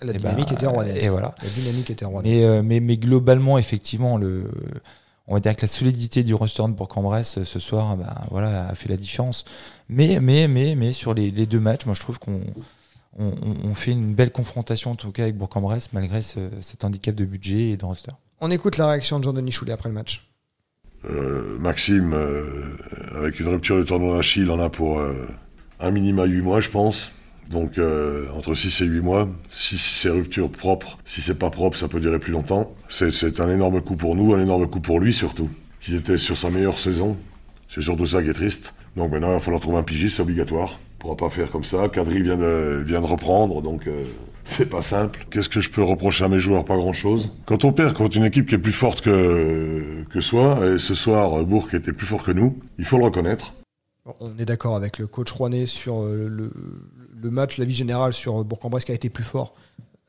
La 0.00 0.12
eh 0.14 0.18
ben, 0.18 0.30
dynamique 0.30 0.52
était 0.52 0.66
rouennaise. 0.66 1.04
Et 1.04 1.08
voilà. 1.08 1.34
La 1.42 1.48
dynamique 1.48 1.90
était 1.90 2.06
Mais, 2.22 2.44
euh, 2.44 2.62
mais, 2.62 2.80
mais, 2.80 2.96
globalement, 2.96 3.58
effectivement, 3.58 4.16
le, 4.16 4.50
on 5.28 5.34
va 5.34 5.40
dire 5.40 5.54
que 5.54 5.62
la 5.62 5.68
solidité 5.68 6.24
du 6.24 6.34
roster 6.34 6.62
de 6.64 6.72
Bourg-en-Bresse 6.72 7.44
ce 7.44 7.60
soir, 7.60 7.96
bah, 7.96 8.22
voilà, 8.30 8.68
a 8.68 8.74
fait 8.74 8.88
la 8.88 8.96
différence. 8.96 9.44
Mais, 9.88 10.18
mais, 10.20 10.48
mais, 10.48 10.74
mais 10.74 10.92
sur 10.92 11.14
les, 11.14 11.30
deux 11.30 11.60
matchs, 11.60 11.86
moi 11.86 11.94
je 11.94 12.00
trouve 12.00 12.18
qu'on 12.18 12.40
on, 13.18 13.74
fait 13.74 13.92
une 13.92 14.14
belle 14.14 14.30
confrontation 14.30 14.92
en 14.92 14.94
tout 14.94 15.12
cas 15.12 15.24
avec 15.24 15.36
Bourg-en-Bresse 15.36 15.92
malgré 15.92 16.22
cet 16.22 16.84
handicap 16.84 17.14
de 17.14 17.24
budget 17.24 17.70
et 17.70 17.76
de 17.76 17.84
roster. 17.84 18.12
On 18.40 18.50
écoute 18.50 18.78
la 18.78 18.88
réaction 18.88 19.18
de 19.18 19.24
Jean-Denis 19.24 19.52
Choulet 19.52 19.72
après 19.72 19.88
le 19.88 19.94
match. 19.94 20.24
Maxime, 21.58 22.14
avec 23.14 23.38
une 23.38 23.48
rupture 23.48 23.78
de 23.78 23.84
tendon 23.84 24.16
d'Achille, 24.16 24.50
en 24.50 24.58
a 24.58 24.68
pour 24.70 25.00
un 25.80 25.90
minima 25.90 26.24
8 26.24 26.42
mois, 26.42 26.60
je 26.60 26.70
pense. 26.70 27.12
Donc 27.50 27.80
entre 28.36 28.54
6 28.54 28.82
et 28.82 28.84
8 28.84 29.00
mois, 29.00 29.28
si, 29.48 29.78
c'est 29.78 30.10
rupture 30.10 30.50
propre, 30.50 30.98
si 31.04 31.22
c'est 31.22 31.38
pas 31.38 31.50
propre, 31.50 31.78
ça 31.78 31.88
peut 31.88 32.00
durer 32.00 32.18
plus 32.18 32.32
longtemps. 32.32 32.72
C'est 32.88 33.40
un 33.40 33.50
énorme 33.50 33.80
coup 33.80 33.96
pour 33.96 34.14
nous, 34.16 34.34
un 34.34 34.40
énorme 34.40 34.66
coup 34.66 34.80
pour 34.80 35.00
lui 35.00 35.12
surtout, 35.12 35.48
qui 35.80 35.96
était 35.96 36.18
sur 36.18 36.36
sa 36.36 36.50
meilleure 36.50 36.78
saison. 36.78 37.16
C'est 37.68 37.82
surtout 37.82 38.06
ça 38.06 38.22
qui 38.22 38.30
est 38.30 38.34
triste. 38.34 38.74
Donc 38.96 39.12
maintenant, 39.12 39.28
il 39.28 39.34
va 39.34 39.40
falloir 39.40 39.60
trouver 39.60 39.78
un 39.78 39.82
pigiste, 39.82 40.16
c'est 40.16 40.22
obligatoire. 40.22 40.78
On 40.96 41.00
pourra 41.00 41.16
pas 41.16 41.30
faire 41.30 41.50
comme 41.50 41.64
ça. 41.64 41.88
Kadri 41.88 42.22
vient 42.22 42.36
de, 42.36 42.82
vient 42.84 43.00
de 43.00 43.06
reprendre, 43.06 43.62
donc 43.62 43.86
euh, 43.86 44.04
c'est 44.44 44.68
pas 44.68 44.82
simple. 44.82 45.26
Qu'est-ce 45.30 45.48
que 45.48 45.60
je 45.60 45.70
peux 45.70 45.82
reprocher 45.82 46.24
à 46.24 46.28
mes 46.28 46.40
joueurs? 46.40 46.64
Pas 46.64 46.76
grand-chose. 46.76 47.32
Quand 47.46 47.64
on 47.64 47.72
perd 47.72 47.94
contre 47.94 48.16
une 48.16 48.24
équipe 48.24 48.48
qui 48.48 48.56
est 48.56 48.58
plus 48.58 48.72
forte 48.72 49.02
que, 49.02 50.04
que 50.10 50.20
soi, 50.20 50.58
et 50.66 50.78
ce 50.78 50.94
soir, 50.94 51.44
Bourg 51.44 51.68
était 51.72 51.92
plus 51.92 52.06
fort 52.06 52.24
que 52.24 52.32
nous, 52.32 52.58
il 52.78 52.84
faut 52.84 52.98
le 52.98 53.04
reconnaître. 53.04 53.54
On 54.20 54.38
est 54.38 54.44
d'accord 54.44 54.76
avec 54.76 54.98
le 54.98 55.06
coach 55.06 55.30
Rouanet 55.30 55.66
sur 55.66 56.02
euh, 56.02 56.28
le, 56.28 56.50
le 57.14 57.30
match, 57.30 57.58
la 57.58 57.64
vie 57.64 57.74
générale 57.74 58.12
sur 58.12 58.44
Bourg-en-Bresse 58.44 58.84
qui 58.84 58.92
a 58.92 58.94
été 58.94 59.10
plus 59.10 59.24
fort 59.24 59.54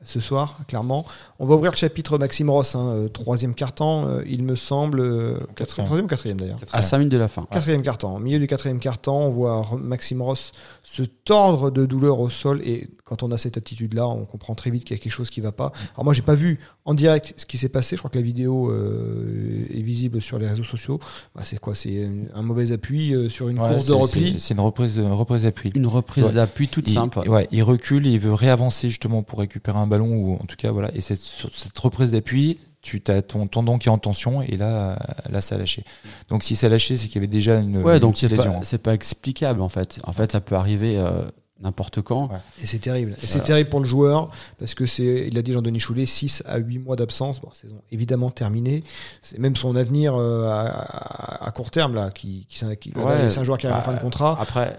ce 0.04 0.18
soir, 0.18 0.56
clairement. 0.66 1.04
On 1.38 1.46
va 1.46 1.54
ouvrir 1.54 1.72
le 1.72 1.76
chapitre 1.76 2.16
Maxime 2.16 2.48
Ross, 2.48 2.74
hein, 2.74 2.88
euh, 2.94 3.08
troisième 3.08 3.54
carton, 3.54 4.08
euh, 4.08 4.22
il 4.26 4.42
me 4.42 4.54
semble. 4.54 5.00
Euh, 5.00 5.38
quatrième, 5.54 5.86
troisième 5.86 6.06
ou 6.06 6.08
quatrième 6.08 6.40
d'ailleurs 6.40 6.58
À 6.72 6.82
5 6.82 6.98
minutes 6.98 7.12
de 7.12 7.18
la 7.18 7.28
fin. 7.28 7.46
Quatrième 7.50 7.82
carton. 7.82 8.16
Au 8.16 8.18
milieu 8.18 8.38
du 8.38 8.46
quatrième 8.46 8.80
carton, 8.80 9.12
on 9.12 9.30
voit 9.30 9.62
Maxime 9.78 10.22
Ross 10.22 10.52
se 10.82 11.02
tordre 11.02 11.70
de 11.70 11.84
douleur 11.84 12.18
au 12.20 12.30
sol. 12.30 12.62
Et 12.64 12.88
quand 13.04 13.22
on 13.22 13.30
a 13.30 13.36
cette 13.36 13.58
attitude-là, 13.58 14.08
on 14.08 14.24
comprend 14.24 14.54
très 14.54 14.70
vite 14.70 14.84
qu'il 14.84 14.96
y 14.96 15.00
a 15.00 15.02
quelque 15.02 15.12
chose 15.12 15.30
qui 15.30 15.40
ne 15.40 15.46
va 15.46 15.52
pas. 15.52 15.72
Alors 15.94 16.04
moi, 16.04 16.14
j'ai 16.14 16.22
pas 16.22 16.34
vu 16.34 16.60
en 16.90 16.94
direct 16.94 17.34
ce 17.36 17.46
qui 17.46 17.56
s'est 17.56 17.68
passé. 17.68 17.96
Je 17.96 18.00
crois 18.00 18.10
que 18.10 18.18
la 18.18 18.24
vidéo 18.24 18.72
est 18.72 19.82
visible 19.82 20.20
sur 20.20 20.38
les 20.38 20.48
réseaux 20.48 20.64
sociaux. 20.64 20.98
Bah, 21.34 21.42
c'est 21.44 21.58
quoi 21.58 21.74
C'est 21.74 22.08
un 22.34 22.42
mauvais 22.42 22.72
appui 22.72 23.14
sur 23.28 23.48
une 23.48 23.58
course 23.58 23.86
de 23.86 23.92
repli 23.92 24.38
C'est 24.38 24.54
une 24.54 24.60
reprise, 24.60 24.98
reprise 24.98 25.42
d'appui. 25.42 25.72
Une 25.74 25.86
reprise 25.86 26.32
d'appui 26.32 26.68
toute 26.68 26.88
simple. 26.88 27.20
Ouais, 27.28 27.46
il 27.52 27.62
recule 27.62 28.06
et 28.06 28.10
il 28.10 28.18
veut 28.18 28.34
réavancer 28.34 28.88
justement 28.88 29.22
pour 29.22 29.38
récupérer 29.38 29.78
un 29.78 29.86
ballon 29.86 30.14
ou 30.14 30.34
en 30.34 30.44
tout 30.44 30.56
cas 30.56 30.70
voilà 30.70 30.90
et 30.94 31.00
cette, 31.00 31.20
cette 31.20 31.78
reprise 31.78 32.10
d'appui 32.10 32.58
tu 32.82 33.02
as 33.08 33.22
ton 33.22 33.46
tendon 33.46 33.78
qui 33.78 33.88
est 33.88 33.92
en 33.92 33.98
tension 33.98 34.40
et 34.42 34.56
là 34.56 34.98
là 35.28 35.40
ça 35.40 35.56
a 35.56 35.58
lâché 35.58 35.84
donc 36.30 36.42
si 36.42 36.56
ça 36.56 36.66
a 36.66 36.70
lâché 36.70 36.96
c'est 36.96 37.08
qu'il 37.08 37.16
y 37.16 37.18
avait 37.18 37.26
déjà 37.26 37.58
une 37.58 37.78
ouais 37.78 38.00
donc 38.00 38.16
c'est 38.16 38.34
pas, 38.34 38.60
c'est 38.62 38.78
pas 38.78 38.94
explicable 38.94 39.60
en 39.60 39.68
fait 39.68 40.00
en 40.04 40.12
fait 40.12 40.32
ça 40.32 40.40
peut 40.40 40.54
arriver 40.54 40.96
euh, 40.96 41.24
n'importe 41.60 42.00
quand. 42.02 42.30
Et 42.62 42.66
c'est 42.66 42.78
terrible. 42.78 43.14
Et 43.22 43.26
c'est 43.26 43.44
terrible 43.44 43.68
pour 43.68 43.80
le 43.80 43.86
joueur 43.86 44.30
parce 44.58 44.74
que 44.74 44.86
c'est 44.86 45.28
il 45.28 45.38
a 45.38 45.42
dit 45.42 45.52
Jean-Denis 45.52 45.80
Choulet 45.80 46.06
6 46.06 46.42
à 46.46 46.58
8 46.58 46.78
mois 46.78 46.96
d'absence. 46.96 47.40
Bon 47.40 47.52
saison 47.52 47.76
évidemment 47.90 48.30
terminée. 48.30 48.82
C'est 49.22 49.38
même 49.38 49.56
son 49.56 49.76
avenir 49.76 50.14
euh, 50.14 50.48
à, 50.48 51.50
court 51.54 51.70
terme 51.70 51.94
là 51.94 52.10
qui, 52.10 52.46
qui, 52.48 52.64
qui 52.78 52.92
c'est 53.30 53.38
un 53.38 53.44
joueur 53.44 53.58
qui 53.58 53.66
arrive 53.66 53.80
en 53.80 53.82
fin 53.82 53.92
de 53.92 53.96
bah, 53.96 54.02
contrat. 54.02 54.38
après 54.40 54.78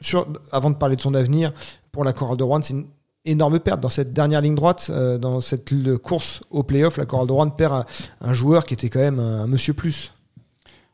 sur, 0.00 0.26
avant 0.52 0.70
de 0.70 0.76
parler 0.76 0.96
de 0.96 1.00
son 1.00 1.14
avenir 1.14 1.52
pour 1.92 2.04
la 2.04 2.12
chorale 2.12 2.36
de 2.36 2.42
Rouen 2.42 2.60
c'est 2.62 2.74
une 2.74 2.86
énorme 3.24 3.60
perte. 3.60 3.80
Dans 3.80 3.88
cette 3.88 4.12
dernière 4.12 4.40
ligne 4.40 4.54
droite, 4.54 4.88
euh, 4.90 5.18
dans 5.18 5.40
cette 5.40 5.72
course 5.98 6.40
au 6.50 6.62
playoff. 6.62 6.96
La 6.96 7.06
Coral 7.06 7.26
de 7.26 7.32
Rouen 7.32 7.50
perd 7.50 7.84
un, 8.20 8.34
joueur 8.34 8.64
qui 8.64 8.74
était 8.74 8.88
quand 8.88 9.00
même 9.00 9.18
un, 9.18 9.46
monsieur 9.46 9.74
plus. 9.74 10.12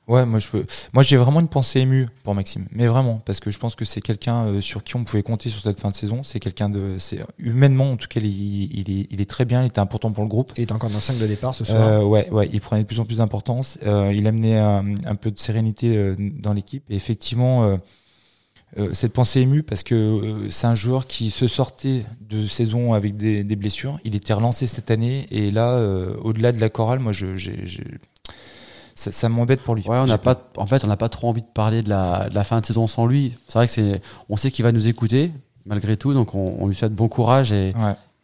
Ouais, 0.07 0.27
moi 0.27 0.39
je 0.39 0.49
peux. 0.49 0.67
Moi 0.93 1.03
j'ai 1.03 1.17
vraiment 1.17 1.41
une 1.41 1.49
pensée 1.49 1.81
émue 1.81 2.07
pour 2.25 2.35
Maxime, 2.35 2.67
mais 2.73 2.87
vraiment 2.87 3.23
parce 3.25 3.41
que 3.41 3.51
je 3.51 3.59
pense 3.59 3.75
que 3.75 3.87
c'est 3.87 4.03
quelqu'un 4.03 4.47
euh, 4.47 4.61
sur 4.61 4.85
qui 4.85 4.97
on 4.97 5.05
pouvait 5.05 5.23
compter 5.23 5.49
sur 5.49 5.63
cette 5.63 5.81
fin 5.81 5.89
de 5.89 5.95
saison. 5.95 6.23
C'est 6.23 6.41
quelqu'un 6.41 6.69
de, 6.69 6.97
c'est 6.99 7.21
humainement 7.39 7.93
en 7.93 7.97
tout 7.97 8.09
cas, 8.09 8.21
il, 8.21 8.27
il, 8.27 8.91
est, 8.91 9.07
il, 9.11 9.21
est, 9.23 9.31
très 9.31 9.47
bien, 9.47 9.63
il 9.63 9.69
était 9.69 9.79
important 9.79 10.13
pour 10.13 10.23
le 10.23 10.29
groupe. 10.29 10.53
Il 10.59 10.63
est 10.63 10.73
encore 10.73 10.91
dans 10.91 10.97
le 10.97 11.03
5 11.03 11.17
de 11.19 11.27
départ 11.27 11.55
ce 11.55 11.65
soir. 11.65 11.81
Euh, 11.81 12.03
ouais, 12.03 12.29
ouais, 12.31 12.51
il 12.53 12.61
prenait 12.61 12.83
de 12.83 12.87
plus 12.87 13.01
en 13.01 13.07
plus 13.07 13.17
d'importance. 13.17 13.79
Euh, 13.87 14.13
il 14.15 14.27
amenait 14.27 14.59
un, 14.59 14.85
un, 15.07 15.15
peu 15.15 15.31
de 15.31 15.39
sérénité 15.39 16.15
dans 16.19 16.53
l'équipe 16.53 16.85
et 16.91 16.97
effectivement 16.97 17.79
euh, 18.77 18.93
cette 18.93 19.15
pensée 19.15 19.41
émue 19.41 19.63
parce 19.63 19.85
que 19.85 20.49
c'est 20.51 20.67
un 20.67 20.75
joueur 20.75 21.07
qui 21.07 21.31
se 21.31 21.49
sortait 21.49 22.05
de 22.21 22.47
saison 22.47 22.93
avec 22.93 23.17
des, 23.17 23.57
blessures. 23.57 23.99
Il 24.05 24.15
était 24.17 24.35
relancé 24.35 24.67
cette 24.67 24.91
année 24.91 25.27
et 25.31 25.51
là, 25.51 25.79
au-delà 26.23 26.53
de 26.53 26.61
la 26.61 26.69
chorale, 26.69 26.99
moi, 26.99 27.13
je, 27.13 27.37
ça, 28.95 29.29
m'embête 29.29 29.61
pour 29.61 29.75
lui. 29.75 29.83
Ouais, 29.87 29.99
on 29.99 30.07
n'a 30.07 30.19
pas, 30.19 30.41
en 30.57 30.67
fait, 30.67 30.85
on 30.85 30.87
n'a 30.87 30.97
pas 30.97 31.09
trop 31.09 31.29
envie 31.29 31.43
de 31.43 31.47
parler 31.47 31.83
de 31.83 31.91
la, 31.91 32.29
de 32.29 32.35
la, 32.35 32.45
fin 32.45 32.61
de 32.61 32.65
saison 32.67 32.87
sans 32.87 33.07
lui. 33.07 33.37
C'est 33.49 33.59
vrai 33.59 33.67
que 33.67 33.73
c'est, 33.73 34.03
on 34.29 34.37
sait 34.37 34.51
qu'il 34.51 34.65
va 34.65 34.73
nous 34.73 34.89
écouter 34.89 35.33
malgré 35.67 35.97
tout, 35.97 36.13
donc 36.13 36.35
on, 36.35 36.67
lui 36.69 36.75
souhaite 36.75 36.95
bon 36.95 37.09
courage 37.09 37.53
et, 37.53 37.73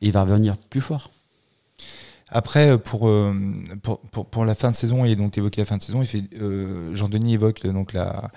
il 0.02 0.12
va 0.12 0.22
revenir 0.22 0.56
plus 0.56 0.80
fort. 0.80 1.10
Après, 2.28 2.78
pour, 2.78 3.10
pour, 3.82 4.00
pour, 4.26 4.44
la 4.44 4.54
fin 4.54 4.70
de 4.70 4.76
saison, 4.76 5.04
et 5.04 5.16
donc 5.16 5.36
évoqué 5.36 5.62
la 5.62 5.64
fin 5.64 5.78
de 5.78 5.82
saison, 5.82 6.02
il 6.02 6.06
fait, 6.06 6.24
Jean-Denis 6.92 7.34
évoque 7.34 7.66
donc 7.66 7.92
la, 7.92 8.30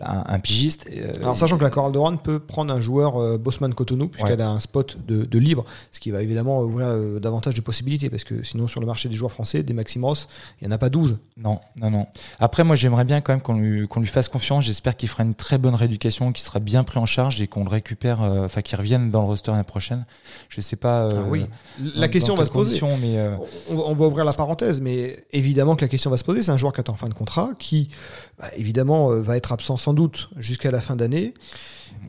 un, 0.00 0.38
pigiste. 0.38 0.88
Euh, 0.90 1.16
Alors 1.20 1.36
sachant 1.36 1.58
que 1.58 1.62
la 1.62 1.70
Chorale 1.70 1.92
de 1.92 1.98
Rouen 1.98 2.16
peut 2.16 2.38
prendre 2.38 2.72
un 2.72 2.80
joueur 2.80 3.16
euh, 3.16 3.38
Bosman 3.38 3.74
Cotonou 3.74 4.08
puisqu'elle 4.08 4.40
a 4.40 4.48
un 4.48 4.60
spot 4.60 4.98
de, 5.06 5.38
libre, 5.38 5.64
ce 5.92 6.00
qui 6.00 6.10
va 6.10 6.22
évidemment 6.22 6.60
ouvrir 6.62 6.86
euh, 6.88 7.18
davantage 7.20 7.54
de 7.54 7.60
possibilités 7.60 8.08
parce 8.08 8.24
que 8.24 8.42
sinon 8.42 8.68
sur 8.68 8.80
le 8.80 8.86
marché 8.86 9.08
des 9.08 9.14
joueurs 9.14 9.32
français, 9.32 9.62
des 9.62 9.74
Maxime 9.74 10.04
Ross, 10.04 10.28
il 10.60 10.66
n'y 10.66 10.72
en 10.72 10.76
a 10.76 10.78
pas 10.78 10.88
12. 10.88 11.18
Non, 11.36 11.60
non, 11.80 11.90
non. 11.90 12.06
Après 12.38 12.64
moi 12.64 12.76
j'aimerais 12.76 13.04
bien 13.04 13.20
quand 13.20 13.32
même 13.32 13.40
qu'on 13.40 13.54
lui, 13.54 14.06
fasse 14.06 14.28
confiance. 14.28 14.64
J'espère 14.64 14.96
qu'il 14.96 15.08
fera 15.08 15.24
une 15.24 15.34
très 15.34 15.58
bonne 15.58 15.74
rééducation, 15.74 16.32
qu'il 16.32 16.44
sera 16.44 16.60
bien 16.60 16.84
pris 16.84 16.98
en 16.98 17.06
charge 17.06 17.40
et 17.40 17.46
qu'on 17.46 17.64
le 17.64 17.70
récupère, 17.70 18.20
enfin 18.20 18.62
qu'il 18.62 18.78
revienne 18.78 19.10
dans 19.10 19.20
le 19.20 19.26
roster 19.26 19.50
l'année 19.50 19.64
prochaine. 19.64 20.04
Je 20.48 20.60
sais 20.60 20.76
pas. 20.76 21.08
Ah 21.10 21.24
oui. 21.28 21.46
La 21.94 22.08
question 22.08 22.34
va 22.34 22.44
se 22.44 22.50
poser. 22.50 22.80
Mais 23.00 23.18
on, 23.70 23.94
va 23.94 24.06
ouvrir 24.06 24.24
la 24.24 24.32
parenthèse, 24.32 24.80
mais 24.80 25.24
évidemment 25.32 25.76
que 25.76 25.84
la 25.84 25.88
question 25.88 26.10
va 26.10 26.16
se 26.16 26.24
poser. 26.24 26.42
C'est 26.42 26.50
un 26.50 26.56
joueur 26.56 26.72
qui 26.72 26.80
est 26.80 26.90
en 26.90 26.94
fin 26.94 27.08
de 27.08 27.14
contrat, 27.14 27.50
qui 27.58 27.88
bah, 28.38 28.46
évidemment 28.56 29.08
va 29.08 29.36
être 29.36 29.52
absent 29.52 29.73
sans 29.76 29.94
doute 29.94 30.30
jusqu'à 30.36 30.70
la 30.70 30.80
fin 30.80 30.96
d'année. 30.96 31.34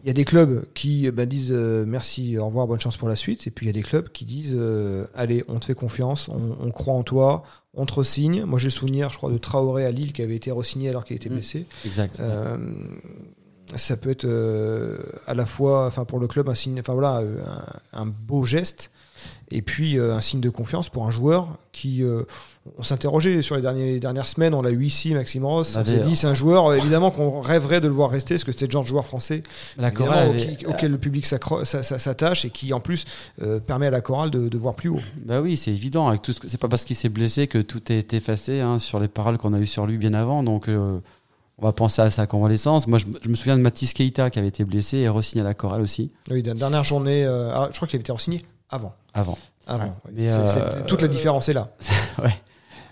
Il 0.03 0.07
y 0.07 0.09
a 0.09 0.13
des 0.13 0.25
clubs 0.25 0.65
qui 0.73 1.09
bah, 1.11 1.25
disent 1.25 1.51
euh, 1.51 1.85
merci, 1.87 2.37
au 2.37 2.45
revoir, 2.45 2.67
bonne 2.67 2.79
chance 2.79 2.97
pour 2.97 3.07
la 3.07 3.15
suite. 3.15 3.47
Et 3.47 3.51
puis 3.51 3.65
il 3.65 3.67
y 3.67 3.69
a 3.69 3.73
des 3.73 3.83
clubs 3.83 4.09
qui 4.09 4.25
disent 4.25 4.55
euh, 4.57 5.05
allez, 5.15 5.43
on 5.47 5.59
te 5.59 5.65
fait 5.65 5.75
confiance, 5.75 6.29
on, 6.29 6.71
croit 6.71 6.93
en 6.93 7.03
toi, 7.03 7.43
on 7.73 7.85
te 7.85 7.93
re-signe. 7.93 8.43
Moi 8.43 8.59
j'ai 8.59 8.67
le 8.67 8.71
souvenir, 8.71 9.09
je 9.11 9.17
crois, 9.17 9.31
de 9.31 9.37
Traoré 9.37 9.85
à 9.85 9.91
Lille 9.91 10.13
qui 10.13 10.21
avait 10.21 10.35
été 10.35 10.51
re-signé 10.51 10.89
alors 10.89 11.05
qu'il 11.05 11.15
était 11.15 11.29
mmh. 11.29 11.33
blessé. 11.33 11.65
Exact. 11.85 12.19
Euh, 12.19 12.57
ça 13.75 13.97
peut 13.97 14.11
être 14.11 14.27
à 15.25 15.33
la 15.33 15.45
fois, 15.45 15.87
enfin 15.87 16.05
pour 16.05 16.19
le 16.19 16.27
club, 16.27 16.47
un 16.49 16.55
signe, 16.55 16.79
enfin 16.79 16.93
voilà, 16.93 17.23
un 17.93 18.05
beau 18.05 18.45
geste 18.45 18.91
et 19.51 19.61
puis 19.61 19.97
euh, 19.97 20.15
un 20.15 20.21
signe 20.21 20.41
de 20.41 20.49
confiance 20.49 20.89
pour 20.89 21.07
un 21.07 21.11
joueur 21.11 21.47
qui. 21.71 22.03
Euh, 22.03 22.23
on 22.79 22.83
s'interrogeait 22.83 23.43
sur 23.43 23.55
les 23.55 23.61
dernières, 23.61 23.99
dernières 23.99 24.27
semaines, 24.27 24.55
on 24.55 24.63
l'a 24.63 24.71
eu 24.71 24.85
ici, 24.85 25.13
Maxime 25.13 25.45
Ross. 25.45 25.77
On 25.79 25.85
s'est 25.85 25.99
dit, 25.99 26.15
c'est 26.15 26.25
un 26.25 26.33
joueur, 26.33 26.65
euh, 26.65 26.75
évidemment, 26.77 27.11
qu'on 27.11 27.39
rêverait 27.39 27.79
de 27.79 27.87
le 27.87 27.93
voir 27.93 28.09
rester, 28.09 28.33
parce 28.33 28.43
que 28.43 28.51
c'était 28.51 28.65
le 28.65 28.71
genre 28.71 28.81
de 28.81 28.87
joueur 28.87 29.05
français 29.05 29.43
la 29.77 29.89
auquel, 29.89 30.91
le 30.91 30.97
public 30.97 31.27
s'attache 31.27 32.45
et 32.45 32.49
qui, 32.49 32.73
en 32.73 32.79
plus, 32.79 33.05
permet 33.67 33.85
à 33.85 33.91
la 33.91 34.01
chorale 34.01 34.31
de, 34.31 34.57
voir 34.57 34.73
plus 34.73 34.89
haut. 34.89 34.99
Bah 35.25 35.41
oui, 35.41 35.57
c'est 35.57 35.69
évident. 35.69 36.07
Avec 36.07 36.23
tout 36.23 36.33
ce 36.33 36.39
c'est 36.47 36.59
pas 36.59 36.67
parce 36.67 36.85
qu'il 36.85 36.95
s'est 36.95 37.09
blessé 37.09 37.45
que 37.45 37.59
tout 37.59 37.91
est 37.91 38.15
effacé 38.15 38.61
hein, 38.61 38.79
sur 38.79 38.99
les 38.99 39.07
paroles 39.07 39.37
qu'on 39.37 39.53
a 39.53 39.59
eues 39.59 39.67
sur 39.67 39.85
lui 39.85 39.99
bien 39.99 40.15
avant. 40.15 40.41
Donc. 40.41 40.67
on 40.67 41.01
va 41.61 41.71
penser 41.71 42.01
à 42.01 42.09
sa 42.09 42.25
convalescence. 42.25 42.87
Moi, 42.87 42.97
je, 42.97 43.29
me 43.29 43.35
souviens 43.35 43.55
de 43.55 43.61
Mathis 43.61 43.93
Keita 43.93 44.29
qui 44.31 44.39
avait 44.39 44.47
été 44.47 44.65
blessé 44.65 44.97
et 44.97 45.07
re-signé 45.07 45.41
à 45.41 45.45
la 45.45 45.53
chorale 45.53 45.81
aussi. 45.81 46.11
Oui, 46.31 46.41
dernière 46.41 46.83
journée. 46.83 47.25
Ah, 47.25 47.69
je 47.71 47.75
crois 47.75 47.87
qu'il 47.87 47.97
avait 47.97 48.01
été 48.01 48.11
re-signé 48.11 48.43
avant. 48.69 48.95
Avant. 49.15 49.37
Avant. 49.65 49.95
Mais 50.11 50.31
euh, 50.31 50.83
toute 50.85 51.01
la 51.01 51.07
différence 51.07 51.49
est 51.49 51.53
là. 51.53 51.69
ouais. 52.23 52.35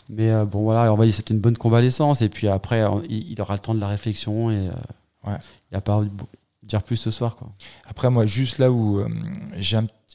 Mais 0.10 0.32
euh, 0.32 0.46
bon, 0.46 0.64
voilà, 0.64 0.92
on 0.92 0.96
va 0.96 1.06
dire 1.06 1.14
c'était 1.14 1.34
une 1.34 1.40
bonne 1.40 1.58
convalescence. 1.58 2.22
Et 2.22 2.30
puis 2.30 2.48
après, 2.48 2.84
il, 3.10 3.40
aura 3.42 3.54
le 3.54 3.60
temps 3.60 3.76
de 3.76 3.80
la 3.80 3.88
réflexion. 3.90 4.50
Et 4.50 4.70
euh, 4.70 4.72
il 5.28 5.74
n'y 5.74 5.78
a 5.78 5.82
pas 5.82 6.02
à 6.02 6.04
dire 6.64 6.82
plus 6.82 6.98
ce 6.98 7.12
soir. 7.12 7.36
Quoi. 7.36 7.50
Après, 7.86 8.10
moi, 8.10 8.26
juste 8.26 8.58
là 8.58 8.72
où 8.72 9.04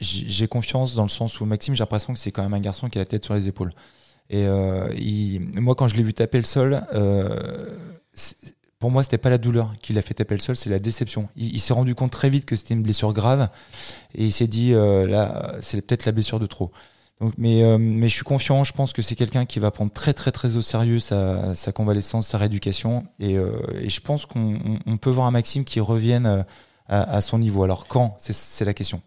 j'ai 0.01 0.49
confiance 0.49 0.95
dans 0.95 1.05
le 1.05 1.09
sens 1.09 1.41
où 1.41 1.45
Maxime, 1.45 1.75
j'ai 1.75 1.83
l'impression 1.83 2.15
que 2.15 2.19
c'est 2.19 2.33
quand 2.33 2.43
même 2.43 2.55
un 2.55 2.61
garçon 2.61 2.89
qui 2.89 2.99
a 2.99 3.03
la 3.03 3.07
tête 3.07 3.25
sur 3.25 3.35
les 3.35 3.47
épaules. 3.47 3.73
Et 4.31 4.49
moi, 5.55 5.75
quand 5.75 5.89
je 5.89 5.97
l'ai 5.97 6.03
vu 6.03 6.15
taper 6.15 6.39
le 6.39 6.45
sol, 6.45 6.83
pour 8.79 8.91
moi, 8.91 9.03
c'était 9.03 9.19
pas 9.19 9.31
la 9.31 9.39
douleur 9.39 9.73
qui 9.83 9.93
l'a 9.93 10.03
fait 10.03 10.15
taper 10.15 10.35
le 10.35 10.41
sol, 10.41 10.57
c'est 10.57 10.71
la 10.71 10.79
déception. 10.79 11.29
Il, 11.37 11.59
s'est 11.61 11.73
rendu 11.73 11.95
compte 11.95 12.13
très 12.13 12.31
vite 12.31 12.45
que 12.45 12.55
c'était 12.55 12.75
une 12.75 12.83
blessure 12.83 13.13
grave 13.13 13.49
et 14.15 14.25
il 14.27 14.33
s'est 14.33 14.47
dit 14.47 14.73
euh, 14.73 15.07
là, 15.07 15.57
c'est 15.61 15.81
peut-être 15.81 16.07
la 16.07 16.13
blessure 16.13 16.39
de 16.39 16.47
trop. 16.47 16.71
Donc, 17.21 17.35
mais, 17.37 17.65
euh, 17.65 17.79
mais 17.79 18.09
je 18.09 18.15
suis 18.15 18.25
confiant. 18.25 18.63
Je 18.65 18.73
pense 18.73 18.93
que 18.93 19.03
c'est 19.03 19.17
quelqu'un 19.17 19.45
qui 19.45 19.59
va 19.59 19.71
prendre 19.71 19.91
très 19.91 20.13
très 20.13 20.31
très 20.31 20.57
au 20.57 20.63
sérieux 20.63 21.01
sa, 21.01 21.55
sa 21.55 21.73
convalescence, 21.73 22.29
sa 22.29 22.39
rééducation, 22.39 23.07
et, 23.19 23.37
euh, 23.37 23.61
et 23.81 23.89
je 23.89 24.01
pense 24.01 24.27
qu'on 24.27 24.79
peut 25.01 25.11
voir 25.11 25.27
un 25.27 25.33
Maxime 25.33 25.65
qui 25.65 25.81
revienne 25.81 26.27
euh, 26.27 26.43
à, 26.89 27.03
à 27.03 27.21
son 27.21 27.39
niveau. 27.39 27.63
Alors 27.63 27.87
quand, 27.87 28.17
c'est 28.19 28.65
la 28.65 28.75
question. 28.75 29.03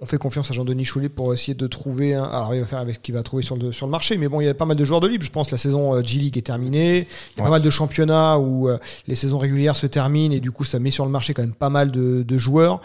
On 0.00 0.06
fait 0.06 0.18
confiance 0.18 0.50
à 0.50 0.54
Jean-Denis 0.54 0.84
Choulet 0.84 1.08
pour 1.08 1.32
essayer 1.32 1.54
de 1.54 1.66
trouver 1.66 2.14
un. 2.14 2.24
Alors, 2.24 2.54
il 2.54 2.60
va 2.60 2.66
faire 2.66 2.78
avec 2.78 2.96
ce 2.96 3.00
qu'il 3.00 3.14
va 3.14 3.22
trouver 3.22 3.42
sur 3.42 3.56
le, 3.56 3.72
sur 3.72 3.86
le 3.86 3.90
marché. 3.90 4.16
Mais 4.16 4.28
bon, 4.28 4.40
il 4.40 4.46
y 4.46 4.48
a 4.48 4.54
pas 4.54 4.64
mal 4.64 4.76
de 4.76 4.84
joueurs 4.84 5.00
de 5.00 5.08
libre. 5.08 5.24
Je 5.24 5.30
pense 5.30 5.48
que 5.48 5.52
la 5.54 5.58
saison 5.58 5.94
euh, 5.94 6.02
G-League 6.02 6.36
est 6.36 6.42
terminée. 6.42 7.06
Il 7.36 7.38
y 7.38 7.40
a 7.40 7.44
pas 7.44 7.50
mal 7.50 7.62
de 7.62 7.70
championnats 7.70 8.38
où 8.38 8.68
euh, 8.68 8.78
les 9.06 9.14
saisons 9.14 9.38
régulières 9.38 9.76
se 9.76 9.86
terminent 9.86 10.34
et 10.34 10.40
du 10.40 10.50
coup, 10.50 10.64
ça 10.64 10.78
met 10.78 10.90
sur 10.90 11.04
le 11.04 11.10
marché 11.10 11.34
quand 11.34 11.42
même 11.42 11.54
pas 11.54 11.70
mal 11.70 11.90
de, 11.90 12.38
joueurs. 12.38 12.80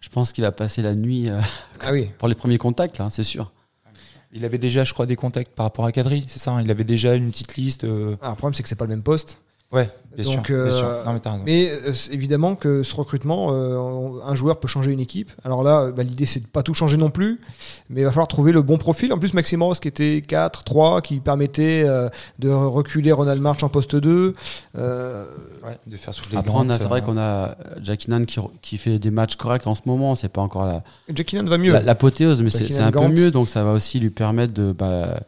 Je 0.00 0.08
pense 0.08 0.32
qu'il 0.32 0.42
va 0.42 0.52
passer 0.52 0.82
la 0.82 0.94
nuit 0.94 1.28
euh, 1.28 1.40
ah 1.80 1.92
oui. 1.92 2.08
pour 2.18 2.28
les 2.28 2.34
premiers 2.34 2.58
contacts, 2.58 2.98
là, 2.98 3.08
c'est 3.10 3.24
sûr. 3.24 3.52
Il 4.34 4.46
avait 4.46 4.58
déjà, 4.58 4.82
je 4.82 4.94
crois, 4.94 5.04
des 5.04 5.16
contacts 5.16 5.54
par 5.54 5.66
rapport 5.66 5.84
à 5.84 5.92
Kadri, 5.92 6.24
c'est 6.26 6.38
ça 6.38 6.52
hein 6.52 6.62
Il 6.62 6.70
avait 6.70 6.84
déjà 6.84 7.14
une 7.14 7.30
petite 7.30 7.56
liste. 7.56 7.84
Euh... 7.84 8.16
Ah, 8.22 8.30
le 8.30 8.36
problème, 8.36 8.54
c'est 8.54 8.62
que 8.62 8.68
c'est 8.68 8.76
pas 8.76 8.86
le 8.86 8.90
même 8.90 9.02
poste. 9.02 9.38
Ouais, 9.72 9.88
bien 10.14 10.24
sûr. 10.24 10.42
Euh, 10.50 11.00
mais, 11.46 11.70
euh, 11.70 11.92
évidemment 12.10 12.56
que 12.56 12.82
ce 12.82 12.94
recrutement, 12.94 13.48
euh, 13.52 14.20
un 14.24 14.34
joueur 14.34 14.60
peut 14.60 14.68
changer 14.68 14.92
une 14.92 15.00
équipe. 15.00 15.32
Alors 15.44 15.64
là, 15.64 15.90
bah, 15.90 16.02
l'idée 16.02 16.26
c'est 16.26 16.40
de 16.40 16.46
pas 16.46 16.62
tout 16.62 16.74
changer 16.74 16.98
non 16.98 17.08
plus, 17.08 17.40
mais 17.88 18.02
il 18.02 18.04
va 18.04 18.10
falloir 18.10 18.28
trouver 18.28 18.52
le 18.52 18.60
bon 18.60 18.76
profil. 18.76 19.14
En 19.14 19.18
plus, 19.18 19.32
Maxime 19.32 19.62
Ross 19.62 19.80
qui 19.80 19.88
était 19.88 20.22
4, 20.26 20.64
3, 20.64 21.00
qui 21.00 21.20
permettait 21.20 21.86
de 22.38 22.50
reculer 22.50 23.12
Ronald 23.12 23.40
March 23.40 23.62
en 23.62 23.70
poste 23.70 23.96
2. 23.96 24.34
Ouais, 24.74 24.82
de 25.86 25.96
faire 25.96 26.12
souffler 26.12 26.36
Après, 26.36 26.52
c'est 26.78 26.84
vrai 26.84 27.00
qu'on 27.00 27.16
a 27.16 27.56
Jack 27.82 28.00
qui, 28.26 28.40
qui, 28.60 28.76
fait 28.76 28.98
des 28.98 29.10
matchs 29.10 29.36
corrects 29.36 29.66
en 29.66 29.74
ce 29.74 29.82
moment. 29.86 30.16
C'est 30.16 30.28
pas 30.28 30.42
encore 30.42 30.66
la. 30.66 30.82
Jack 31.14 31.32
va 31.34 31.56
mieux. 31.56 31.72
L'apothéose, 31.72 32.42
mais 32.42 32.50
c'est 32.50 32.78
un 32.78 32.90
peu 32.90 33.08
mieux, 33.08 33.30
donc 33.30 33.48
ça 33.48 33.64
va 33.64 33.72
aussi 33.72 34.00
lui 34.00 34.10
permettre 34.10 34.52
de. 34.52 34.72
Bah, 34.72 35.20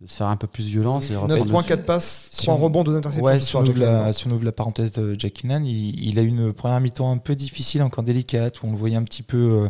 de 0.00 0.06
se 0.08 0.16
faire 0.16 0.26
un 0.26 0.36
peu 0.36 0.46
plus 0.46 0.66
violence. 0.66 1.10
9 1.10 1.46
points, 1.46 1.62
4 1.62 1.84
passes, 1.84 2.30
3 2.42 2.54
rebonds, 2.54 2.84
2 2.84 2.96
interceptions. 2.96 3.24
Ouais, 3.24 3.40
si, 3.40 3.56
on 3.56 3.62
ouvre 3.62 3.78
la, 3.78 4.12
si 4.12 4.26
on 4.26 4.30
ouvre 4.30 4.44
la 4.44 4.52
parenthèse 4.52 4.92
de 4.92 5.14
Jack 5.18 5.34
Kinnan, 5.34 5.64
il, 5.64 6.08
il, 6.08 6.18
a 6.18 6.22
une 6.22 6.52
première 6.52 6.80
mi-temps 6.80 7.10
un 7.10 7.18
peu 7.18 7.36
difficile, 7.36 7.82
encore 7.82 8.04
délicate, 8.04 8.62
où 8.62 8.66
on 8.66 8.72
le 8.72 8.76
voyait 8.76 8.96
un 8.96 9.04
petit 9.04 9.22
peu, 9.22 9.36
euh, 9.36 9.68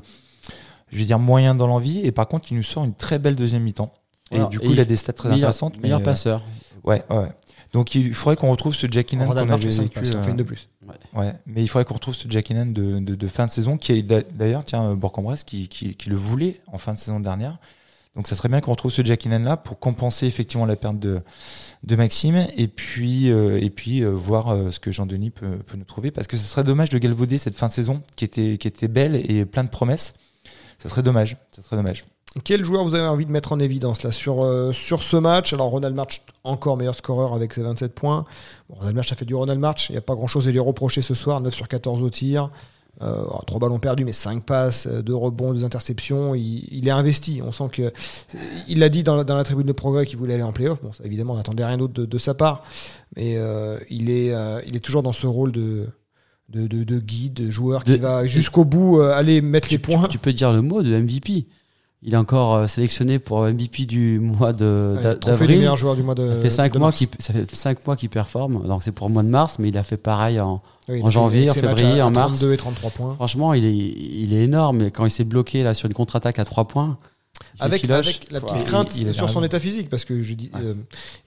je 0.90 0.98
vais 0.98 1.04
dire, 1.04 1.18
moyen 1.18 1.54
dans 1.54 1.66
l'envie. 1.66 2.00
Et 2.00 2.12
par 2.12 2.26
contre, 2.26 2.50
il 2.50 2.56
nous 2.56 2.62
sort 2.62 2.84
une 2.84 2.94
très 2.94 3.18
belle 3.18 3.36
deuxième 3.36 3.62
mi-temps. 3.62 3.92
Et 4.30 4.40
du 4.46 4.58
coup, 4.58 4.70
il 4.70 4.80
a 4.80 4.84
des 4.84 4.96
stats 4.96 5.12
très 5.12 5.30
intéressantes. 5.30 5.80
Meilleur 5.80 6.00
mais, 6.00 6.04
euh, 6.04 6.10
passeur. 6.10 6.42
ouais, 6.84 7.04
ouais. 7.10 7.28
Donc 7.72 7.96
il 7.96 8.14
faudrait 8.14 8.36
qu'on 8.36 8.52
retrouve 8.52 8.72
ce 8.72 8.86
Jack 8.88 9.06
Kinnan 9.06 9.26
qu'on 9.26 9.36
avait 9.36 9.56
vécu. 9.56 9.98
Euh, 9.98 10.22
fait 10.22 10.30
une 10.30 10.36
de 10.36 10.44
plus. 10.44 10.68
Ouais. 10.86 11.20
ouais. 11.20 11.34
mais 11.44 11.60
il 11.60 11.66
faudrait 11.66 11.84
qu'on 11.84 11.94
retrouve 11.94 12.14
ce 12.14 12.28
Jack 12.30 12.44
Kinnan 12.44 12.72
de, 12.72 13.00
de, 13.00 13.16
de, 13.16 13.26
fin 13.26 13.46
de 13.46 13.50
saison, 13.50 13.76
qui 13.76 13.92
est 13.92 14.02
d'ailleurs, 14.02 14.64
tiens, 14.64 14.94
Bourg-en-Bresse, 14.94 15.42
qui, 15.42 15.68
qui, 15.68 15.96
qui, 15.96 16.08
le 16.08 16.14
voulait 16.14 16.60
en 16.68 16.78
fin 16.78 16.94
de 16.94 17.00
saison 17.00 17.18
dernière. 17.18 17.58
Donc 18.16 18.28
ça 18.28 18.36
serait 18.36 18.48
bien 18.48 18.60
qu'on 18.60 18.70
retrouve 18.70 18.92
ce 18.92 19.04
Jack 19.04 19.24
là 19.24 19.56
pour 19.56 19.78
compenser 19.80 20.26
effectivement 20.26 20.66
la 20.66 20.76
perte 20.76 20.98
de, 21.00 21.20
Maxime 21.96 22.46
et 22.56 22.68
puis, 22.68 23.30
euh, 23.30 23.58
et 23.60 23.70
puis 23.70 24.04
euh, 24.04 24.10
voir 24.10 24.50
euh, 24.50 24.70
ce 24.70 24.78
que 24.78 24.92
Jean-Denis 24.92 25.30
peut, 25.30 25.58
peut, 25.66 25.76
nous 25.76 25.84
trouver 25.84 26.10
parce 26.12 26.28
que 26.28 26.36
ce 26.36 26.44
serait 26.44 26.64
dommage 26.64 26.90
de 26.90 26.98
galvauder 26.98 27.38
cette 27.38 27.56
fin 27.56 27.66
de 27.66 27.72
saison 27.72 28.02
qui 28.16 28.24
était, 28.24 28.56
qui 28.56 28.68
était 28.68 28.88
belle 28.88 29.16
et 29.16 29.44
plein 29.44 29.64
de 29.64 29.68
promesses. 29.68 30.14
Ça 30.78 30.88
serait 30.88 31.02
dommage. 31.02 31.36
Ça 31.50 31.62
serait 31.62 31.76
dommage. 31.76 32.04
Quel 32.44 32.64
joueur 32.64 32.84
vous 32.84 32.94
avez 32.94 33.06
envie 33.06 33.26
de 33.26 33.30
mettre 33.30 33.52
en 33.52 33.60
évidence 33.60 34.02
là 34.02 34.10
sur, 34.10 34.44
sur 34.72 35.02
ce 35.02 35.16
match? 35.16 35.52
Alors 35.52 35.68
Ronald 35.68 35.94
March, 35.94 36.22
encore 36.42 36.76
meilleur 36.76 36.96
scoreur 36.96 37.32
avec 37.32 37.52
ses 37.52 37.62
27 37.62 37.94
points. 37.94 38.24
Ronald 38.68 38.96
March 38.96 39.12
a 39.12 39.14
fait 39.14 39.24
du 39.24 39.34
Ronald 39.34 39.60
March, 39.60 39.88
il 39.88 39.92
n'y 39.92 39.98
a 39.98 40.02
pas 40.02 40.14
grand 40.14 40.26
chose 40.26 40.48
à 40.48 40.50
lui 40.50 40.58
reprocher 40.58 41.00
ce 41.00 41.14
soir, 41.14 41.40
9 41.40 41.54
sur 41.54 41.68
14 41.68 42.02
au 42.02 42.10
tir. 42.10 42.50
Euh, 43.02 43.24
trois 43.46 43.58
ballons 43.58 43.78
perdus, 43.78 44.04
mais 44.04 44.12
cinq 44.12 44.44
passes, 44.44 44.86
euh, 44.86 45.02
deux 45.02 45.14
rebonds, 45.14 45.52
deux 45.52 45.64
interceptions. 45.64 46.34
Il, 46.34 46.86
est 46.86 46.92
investi. 46.92 47.40
On 47.44 47.50
sent 47.50 47.68
que. 47.72 47.92
Il 48.68 48.78
l'a 48.78 48.88
dit 48.88 49.02
dans 49.02 49.16
la, 49.16 49.24
dans 49.24 49.36
la, 49.36 49.44
tribune 49.44 49.66
de 49.66 49.72
progrès 49.72 50.06
qu'il 50.06 50.16
voulait 50.16 50.34
aller 50.34 50.42
en 50.42 50.52
playoff. 50.52 50.80
Bon, 50.80 50.90
évidemment, 51.02 51.34
on 51.34 51.36
n'attendait 51.36 51.64
rien 51.64 51.76
d'autre 51.76 52.04
de, 52.04 52.18
sa 52.18 52.34
part. 52.34 52.62
Mais 53.16 53.36
euh, 53.36 53.78
il, 53.90 54.10
est, 54.10 54.32
il 54.66 54.76
est 54.76 54.84
toujours 54.84 55.02
dans 55.02 55.12
ce 55.12 55.26
rôle 55.26 55.52
de. 55.52 55.86
De, 56.50 56.66
de, 56.68 56.98
guide, 57.00 57.32
de 57.32 57.50
joueur 57.50 57.82
qui 57.82 57.96
va 57.96 58.26
jusqu'au 58.26 58.64
bout 58.64 59.00
aller 59.00 59.40
mettre 59.40 59.68
les 59.72 59.78
points. 59.78 60.06
Tu, 60.06 60.18
peux 60.18 60.32
dire 60.32 60.52
le 60.52 60.62
mot 60.62 60.82
de 60.82 60.96
MVP. 60.96 61.46
Il 62.06 62.12
est 62.12 62.18
encore 62.18 62.68
sélectionné 62.68 63.18
pour 63.18 63.40
MVP 63.44 63.86
du 63.86 64.20
mois 64.20 64.52
de 64.52 64.98
d'avril. 65.24 65.58
meilleur 65.58 65.76
joueur 65.76 65.96
du 65.96 66.02
mois 66.02 66.14
de. 66.14 66.34
Ça 66.34 66.40
fait 66.40 66.50
cinq 66.50 66.74
mois 66.76 66.92
qu'il 66.92 67.08
ça 67.18 67.32
fait 67.32 67.54
cinq 67.54 67.86
mois 67.86 67.96
qu'il 67.96 68.10
performe. 68.10 68.66
Donc 68.66 68.82
c'est 68.82 68.92
pour 68.92 69.08
le 69.08 69.14
mois 69.14 69.22
de 69.22 69.28
mars, 69.28 69.58
mais 69.58 69.68
il 69.68 69.78
a 69.78 69.82
fait 69.82 69.96
pareil 69.96 70.38
en, 70.38 70.60
en 70.88 71.10
janvier, 71.10 71.48
en 71.50 71.54
février, 71.54 72.02
en 72.02 72.10
mars. 72.10 72.38
32 72.38 72.52
et 72.52 72.56
33 72.58 72.90
points. 72.90 73.14
Franchement, 73.14 73.54
il 73.54 73.64
est, 73.64 73.74
il 73.74 74.34
est 74.34 74.44
énorme. 74.44 74.90
Quand 74.90 75.06
il 75.06 75.10
s'est 75.10 75.24
bloqué 75.24 75.62
là 75.62 75.72
sur 75.72 75.86
une 75.86 75.94
contre-attaque 75.94 76.38
à 76.38 76.44
3 76.44 76.66
points, 76.66 76.98
avec, 77.60 77.88
avec, 77.88 78.30
la 78.30 78.40
petite 78.40 78.64
crainte 78.64 78.90
sur 79.12 79.30
son 79.30 79.44
état 79.44 79.60
physique, 79.60 79.88
parce 79.88 80.04
que 80.04 80.22
je 80.22 80.34
dis, 80.34 80.50
euh, 80.56 80.74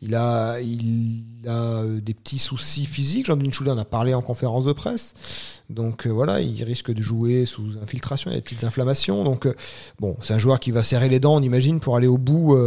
il 0.01 0.15
a, 0.15 0.59
il 0.59 1.23
a 1.47 1.79
euh, 1.81 2.01
des 2.01 2.13
petits 2.13 2.39
soucis 2.39 2.85
physiques. 2.85 3.27
Jean-Denis 3.27 3.51
Choulin 3.51 3.73
en 3.73 3.77
a 3.77 3.85
parlé 3.85 4.13
en 4.13 4.21
conférence 4.21 4.65
de 4.65 4.73
presse. 4.73 5.13
Donc 5.69 6.05
euh, 6.05 6.09
voilà, 6.09 6.41
il 6.41 6.61
risque 6.63 6.91
de 6.91 7.01
jouer 7.01 7.45
sous 7.45 7.77
infiltration, 7.81 8.31
il 8.31 8.33
y 8.33 8.37
a 8.37 8.39
des 8.39 8.43
petites 8.43 8.63
inflammations. 8.63 9.23
Donc 9.23 9.47
bon, 9.99 10.17
c'est 10.21 10.33
un 10.33 10.39
joueur 10.39 10.59
qui 10.59 10.71
va 10.71 10.83
serrer 10.83 11.09
les 11.09 11.19
dents, 11.19 11.35
on 11.35 11.41
imagine, 11.41 11.79
pour 11.79 11.95
aller 11.95 12.07
au 12.07 12.17
bout, 12.17 12.57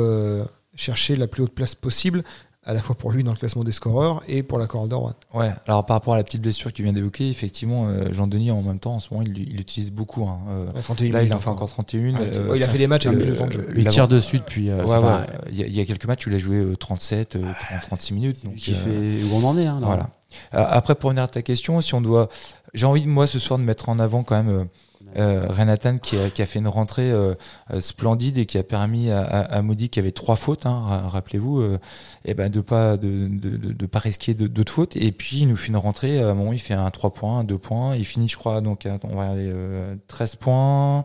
chercher 0.75 1.16
la 1.16 1.26
plus 1.26 1.42
haute 1.42 1.52
place 1.52 1.75
possible 1.75 2.23
à 2.70 2.74
la 2.74 2.80
fois 2.80 2.94
pour 2.94 3.10
lui 3.10 3.24
dans 3.24 3.32
le 3.32 3.36
classement 3.36 3.64
des 3.64 3.72
scoreurs 3.72 4.23
et 4.28 4.45
pour 4.45 4.56
la 4.56 4.68
Coral 4.68 4.95
One. 4.95 5.12
Ouais, 5.34 5.50
alors 5.66 5.84
par 5.84 5.97
rapport 5.97 6.14
à 6.14 6.16
la 6.16 6.23
petite 6.23 6.40
blessure 6.40 6.73
qu'il 6.73 6.84
vient 6.84 6.92
d'évoquer, 6.92 7.28
effectivement, 7.28 7.88
euh, 7.88 8.12
Jean-Denis 8.12 8.52
en 8.52 8.62
même 8.62 8.78
temps, 8.78 8.92
en 8.92 9.00
ce 9.00 9.12
moment, 9.12 9.26
il 9.26 9.32
l'utilise 9.32 9.90
beaucoup. 9.90 10.23
Hein. 10.23 10.38
Euh, 10.49 11.10
là, 11.10 11.25
il 11.25 11.34
en 11.34 11.40
fait 11.40 11.49
encore 11.49 11.68
31. 11.68 12.14
Euh, 12.14 12.52
il 12.54 12.62
a 12.62 12.68
fait 12.68 12.78
des 12.78 12.86
matchs 12.86 13.06
avec 13.06 13.18
plus 13.18 13.30
de 13.30 13.34
temps 13.34 13.49
de 13.49 13.52
jeu. 13.52 13.68
Il 13.75 13.86
tire 13.88 14.06
dessus 14.06 14.38
depuis. 14.38 14.73
Ouais, 14.73 14.84
ouais, 14.84 15.26
il, 15.50 15.75
y 15.75 15.80
a, 15.80 15.84
quelques 15.84 16.04
matchs 16.04 16.25
il 16.28 16.34
a 16.34 16.38
joué 16.38 16.64
37, 16.78 17.30
30, 17.30 17.80
36 17.82 18.14
minutes. 18.14 18.45
Donc, 18.45 18.54
qui 18.54 18.73
fait 18.73 19.25
où 19.25 19.34
on 19.34 19.45
en 19.45 19.58
est. 19.58 19.66
Hein, 19.66 19.80
voilà. 19.82 20.10
après, 20.52 20.95
pour 20.95 21.10
venir 21.10 21.25
à 21.25 21.28
ta 21.28 21.42
question, 21.42 21.80
si 21.80 21.95
on 21.95 22.00
doit. 22.00 22.28
J'ai 22.73 22.86
envie, 22.86 23.04
moi, 23.04 23.26
ce 23.26 23.40
soir, 23.40 23.58
de 23.58 23.64
mettre 23.64 23.88
en 23.88 23.99
avant 23.99 24.23
quand 24.23 24.40
même 24.40 24.68
euh, 25.16 25.46
Renatan 25.49 25.99
qui 25.99 26.16
a, 26.18 26.30
qui 26.30 26.42
a, 26.42 26.46
fait 26.46 26.58
une 26.58 26.68
rentrée 26.68 27.10
euh, 27.10 27.34
euh, 27.73 27.80
splendide 27.80 28.38
et 28.38 28.46
qui 28.46 28.58
a 28.58 28.62
permis 28.62 29.10
à, 29.10 29.23
à, 29.23 29.40
à 29.40 29.62
Maudit 29.62 29.88
qui 29.88 29.99
avait 29.99 30.12
trois 30.12 30.36
fautes, 30.36 30.66
hein, 30.66 31.02
rappelez-vous, 31.08 31.60
euh, 31.60 31.78
et 32.25 32.34
ben 32.34 32.50
de 32.50 32.60
pas 32.60 32.96
de, 32.96 33.28
de, 33.28 33.56
de, 33.56 33.73
de 33.73 33.86
pas 33.86 33.99
risquer 33.99 34.34
d'autres 34.34 34.73
fautes. 34.73 34.96
Et 34.96 35.12
puis 35.12 35.38
il 35.38 35.49
nous 35.49 35.56
fait 35.56 35.68
une 35.68 35.76
rentrée, 35.76 36.23
à 36.23 36.30
un 36.30 36.34
moment 36.34 36.52
il 36.52 36.58
fait 36.58 36.75
un 36.75 36.90
3 36.90 37.12
points, 37.12 37.40
un 37.40 37.44
2 37.44 37.58
points, 37.58 37.96
il 37.96 38.04
finit 38.04 38.28
je 38.28 38.36
crois 38.36 38.60
donc 38.60 38.86
on 39.02 39.16
va 39.16 39.30
aller 39.30 39.52
13 40.08 40.36
points. 40.36 41.04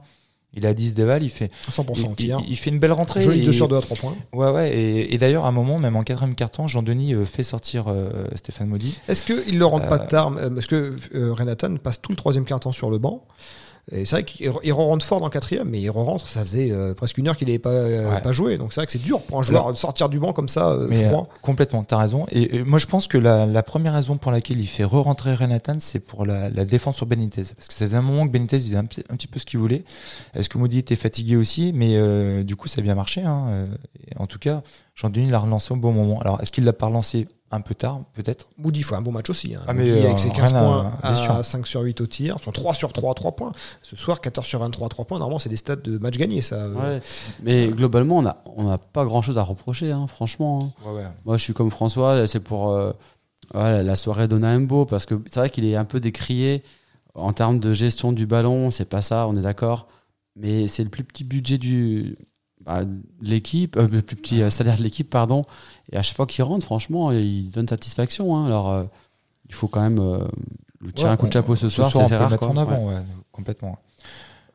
Il 0.57 0.65
a 0.65 0.73
10 0.73 0.93
déval, 0.93 1.21
il 1.21 1.29
fait 1.29 1.51
100% 1.69 2.15
il, 2.17 2.25
il, 2.25 2.35
il, 2.47 2.55
fait 2.55 2.69
une 2.69 2.79
belle 2.79 2.93
rentrée. 2.93 3.21
Joli 3.21 3.45
2 3.45 3.51
sur 3.51 3.67
2 3.67 3.75
à 3.75 3.81
3 3.81 3.97
points. 3.97 4.15
Ouais, 4.31 4.49
ouais. 4.49 4.73
Et, 4.73 5.13
et 5.13 5.17
d'ailleurs, 5.17 5.43
à 5.43 5.49
un 5.49 5.51
moment, 5.51 5.79
même 5.79 5.97
en 5.97 6.03
quatrième 6.03 6.33
carton, 6.33 6.65
Jean-Denis 6.67 7.13
fait 7.25 7.43
sortir 7.43 7.85
euh, 7.89 8.25
Stéphane 8.35 8.69
Maudit. 8.69 8.97
Est-ce 9.09 9.21
qu'il 9.21 9.55
ne 9.55 9.59
le 9.59 9.65
rentre 9.65 9.89
pas 9.89 9.99
tard 9.99 10.33
Parce 10.33 10.65
que 10.65 10.95
euh, 11.13 11.33
Renatan 11.33 11.75
passe 11.75 12.01
tout 12.01 12.11
le 12.11 12.15
troisième 12.15 12.45
carton 12.45 12.71
sur 12.71 12.89
le 12.89 12.99
banc. 12.99 13.25
Et 13.91 14.05
c'est 14.05 14.15
vrai 14.15 14.23
qu'il 14.23 14.73
rentre 14.73 15.05
fort 15.05 15.19
dans 15.19 15.27
le 15.27 15.31
quatrième, 15.31 15.69
mais 15.69 15.79
il 15.79 15.91
rentre, 15.91 16.27
ça 16.27 16.41
faisait 16.41 16.71
euh, 16.71 16.95
presque 16.95 17.19
une 17.19 17.27
heure 17.27 17.37
qu'il 17.37 17.47
n'avait 17.47 17.59
pas, 17.59 17.69
euh, 17.69 18.19
pas 18.19 18.31
joué. 18.31 18.57
Donc 18.57 18.73
c'est 18.73 18.79
vrai 18.79 18.87
que 18.87 18.91
c'est 18.91 19.01
dur 19.01 19.21
pour 19.21 19.39
un 19.39 19.43
joueur 19.43 19.71
de 19.71 19.77
sortir 19.77 20.09
du 20.09 20.17
banc 20.17 20.33
comme 20.33 20.49
ça, 20.49 20.69
euh, 20.69 20.87
mais, 20.89 21.05
froid. 21.05 21.27
complètement, 21.43 21.83
t'as 21.83 21.97
raison. 21.97 22.25
Et, 22.31 22.63
moi 22.63 22.79
je 22.79 22.87
pense 22.87 23.07
que 23.07 23.19
la, 23.19 23.45
la, 23.45 23.61
première 23.61 23.93
raison 23.93 24.17
pour 24.17 24.31
laquelle 24.31 24.59
il 24.59 24.65
fait 24.65 24.83
re-rentrer 24.83 25.35
Renatan, 25.35 25.77
c'est 25.79 25.99
pour 25.99 26.25
la, 26.25 26.49
la, 26.49 26.65
défense 26.65 26.95
sur 26.95 27.05
Benitez. 27.05 27.43
Parce 27.55 27.67
que 27.67 27.73
ça 27.75 27.85
faisait 27.85 27.97
un 27.97 28.01
moment 28.01 28.25
que 28.25 28.31
Benitez 28.31 28.57
faisait 28.57 28.75
un, 28.75 28.79
un, 28.79 28.85
petit 28.85 29.27
peu 29.27 29.39
ce 29.39 29.45
qu'il 29.45 29.59
voulait. 29.59 29.83
Est-ce 30.33 30.49
que 30.49 30.57
Maudit 30.57 30.79
était 30.79 30.95
fatigué 30.95 31.35
aussi? 31.35 31.71
Mais 31.73 32.43
du 32.43 32.55
coup 32.55 32.67
ça 32.67 32.81
a 32.81 32.83
bien 32.83 32.95
marché. 32.95 33.21
Hein. 33.21 33.67
En 34.17 34.25
tout 34.25 34.39
cas, 34.39 34.63
Jean-Denis 34.95 35.29
l'a 35.29 35.39
relancé 35.39 35.73
au 35.73 35.77
bon 35.77 35.91
moment. 35.91 36.19
Alors 36.21 36.41
est-ce 36.41 36.51
qu'il 36.51 36.63
l'a 36.63 36.73
pas 36.73 36.87
relancé? 36.87 37.27
Un 37.55 37.61
peu 37.61 37.75
tard, 37.75 38.01
peut-être. 38.13 38.47
Moody 38.57 38.83
fait 38.83 38.95
un 38.95 39.01
bon 39.01 39.11
match 39.11 39.29
aussi. 39.29 39.55
Hein. 39.55 39.61
Ah, 39.67 39.73
mais 39.73 40.05
avec 40.05 40.19
ses 40.19 40.29
15 40.29 40.53
points 40.53 40.91
à, 41.01 41.43
5 41.43 41.65
sur 41.65 41.81
8 41.81 42.01
au 42.01 42.07
tir, 42.07 42.39
sont 42.39 42.51
3 42.51 42.73
sur 42.73 42.93
3 42.93 43.11
à 43.11 43.13
3 43.13 43.31
points. 43.33 43.51
Ce 43.81 43.95
soir, 43.95 44.21
14 44.21 44.45
sur 44.45 44.59
23 44.59 44.85
à 44.85 44.89
3 44.89 45.05
points. 45.05 45.19
Normalement, 45.19 45.39
c'est 45.39 45.49
des 45.49 45.57
stats 45.57 45.75
de 45.77 45.97
match 45.97 46.17
gagné, 46.17 46.41
ça. 46.41 46.69
Ouais. 46.69 47.01
Mais 47.43 47.67
globalement, 47.67 48.17
on 48.17 48.21
n'a 48.21 48.37
on 48.55 48.69
a 48.69 48.77
pas 48.77 49.05
grand 49.05 49.21
chose 49.21 49.37
à 49.37 49.43
reprocher, 49.43 49.91
hein, 49.91 50.07
franchement. 50.07 50.73
Hein. 50.85 50.91
Ouais, 50.93 51.03
Moi, 51.25 51.37
je 51.37 51.43
suis 51.43 51.53
comme 51.53 51.71
François, 51.71 52.27
c'est 52.27 52.39
pour 52.39 52.71
euh, 52.71 52.93
la 53.53 53.95
soirée 53.95 54.27
d'Onaembo, 54.27 54.85
parce 54.85 55.05
que 55.05 55.15
c'est 55.25 55.39
vrai 55.39 55.49
qu'il 55.49 55.65
est 55.65 55.75
un 55.75 55.85
peu 55.85 55.99
décrié 55.99 56.63
en 57.13 57.33
termes 57.33 57.59
de 57.59 57.73
gestion 57.73 58.11
du 58.13 58.25
ballon. 58.25 58.71
C'est 58.71 58.89
pas 58.89 59.01
ça, 59.01 59.27
on 59.27 59.35
est 59.37 59.41
d'accord. 59.41 59.87
Mais 60.35 60.67
c'est 60.67 60.83
le 60.83 60.89
plus 60.89 61.03
petit 61.03 61.23
budget 61.23 61.57
du, 61.57 62.17
bah, 62.65 62.82
l'équipe, 63.21 63.78
euh, 63.78 63.88
le 63.88 64.01
plus 64.01 64.15
petit 64.15 64.41
euh, 64.41 64.49
salaire 64.49 64.78
de 64.78 64.84
l'équipe, 64.84 65.10
pardon. 65.10 65.43
Et 65.91 65.97
à 65.97 66.01
chaque 66.01 66.15
fois 66.15 66.25
qu'il 66.25 66.43
rentre, 66.43 66.65
franchement, 66.65 67.12
il 67.12 67.51
donne 67.51 67.67
satisfaction. 67.67 68.36
Hein. 68.36 68.47
Alors, 68.47 68.71
euh, 68.71 68.84
il 69.47 69.54
faut 69.54 69.67
quand 69.67 69.82
même 69.82 70.01
lui 70.82 70.91
tirer 70.93 71.12
un 71.12 71.17
coup 71.17 71.28
de 71.28 71.34
chapeau 71.34 71.56
ce 71.56 71.69
soir, 71.69 71.91
c'est 71.91 72.15
rare. 72.15 72.41
En 72.41 72.58
avant, 72.58 72.88
ouais. 72.88 72.95
complètement. 73.32 73.78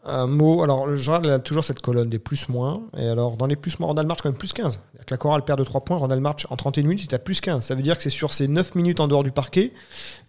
Un 0.05 0.27
mot, 0.27 0.63
alors 0.63 0.93
Gérard 0.97 1.27
a 1.27 1.39
toujours 1.39 1.63
cette 1.63 1.81
colonne 1.81 2.09
des 2.09 2.19
plus-moins. 2.19 2.83
Et 2.97 3.07
alors, 3.07 3.37
dans 3.37 3.47
les 3.47 3.55
plus-moins, 3.55 3.89
Ronald 3.89 4.09
March, 4.09 4.21
quand 4.23 4.31
même 4.31 4.39
plus 4.39 4.53
15. 4.53 4.81
la 5.09 5.17
chorale 5.17 5.45
perd 5.45 5.59
de 5.59 5.65
3 5.65 5.83
points, 5.83 5.99
Ronald 5.99 6.23
March, 6.23 6.47
en 6.51 6.57
31 6.57 6.85
minutes, 6.85 7.05
il 7.05 7.11
est 7.11 7.15
à 7.15 7.19
plus 7.19 7.41
15. 7.41 7.65
Ça 7.65 7.75
veut 7.75 7.83
dire 7.83 7.97
que 7.97 8.03
c'est 8.03 8.11
sur 8.11 8.35
ces 8.35 8.49
9 8.49 8.75
minutes 8.75 8.99
en 8.99 9.07
dehors 9.07 9.23
du 9.23 9.31
parquet 9.31 9.73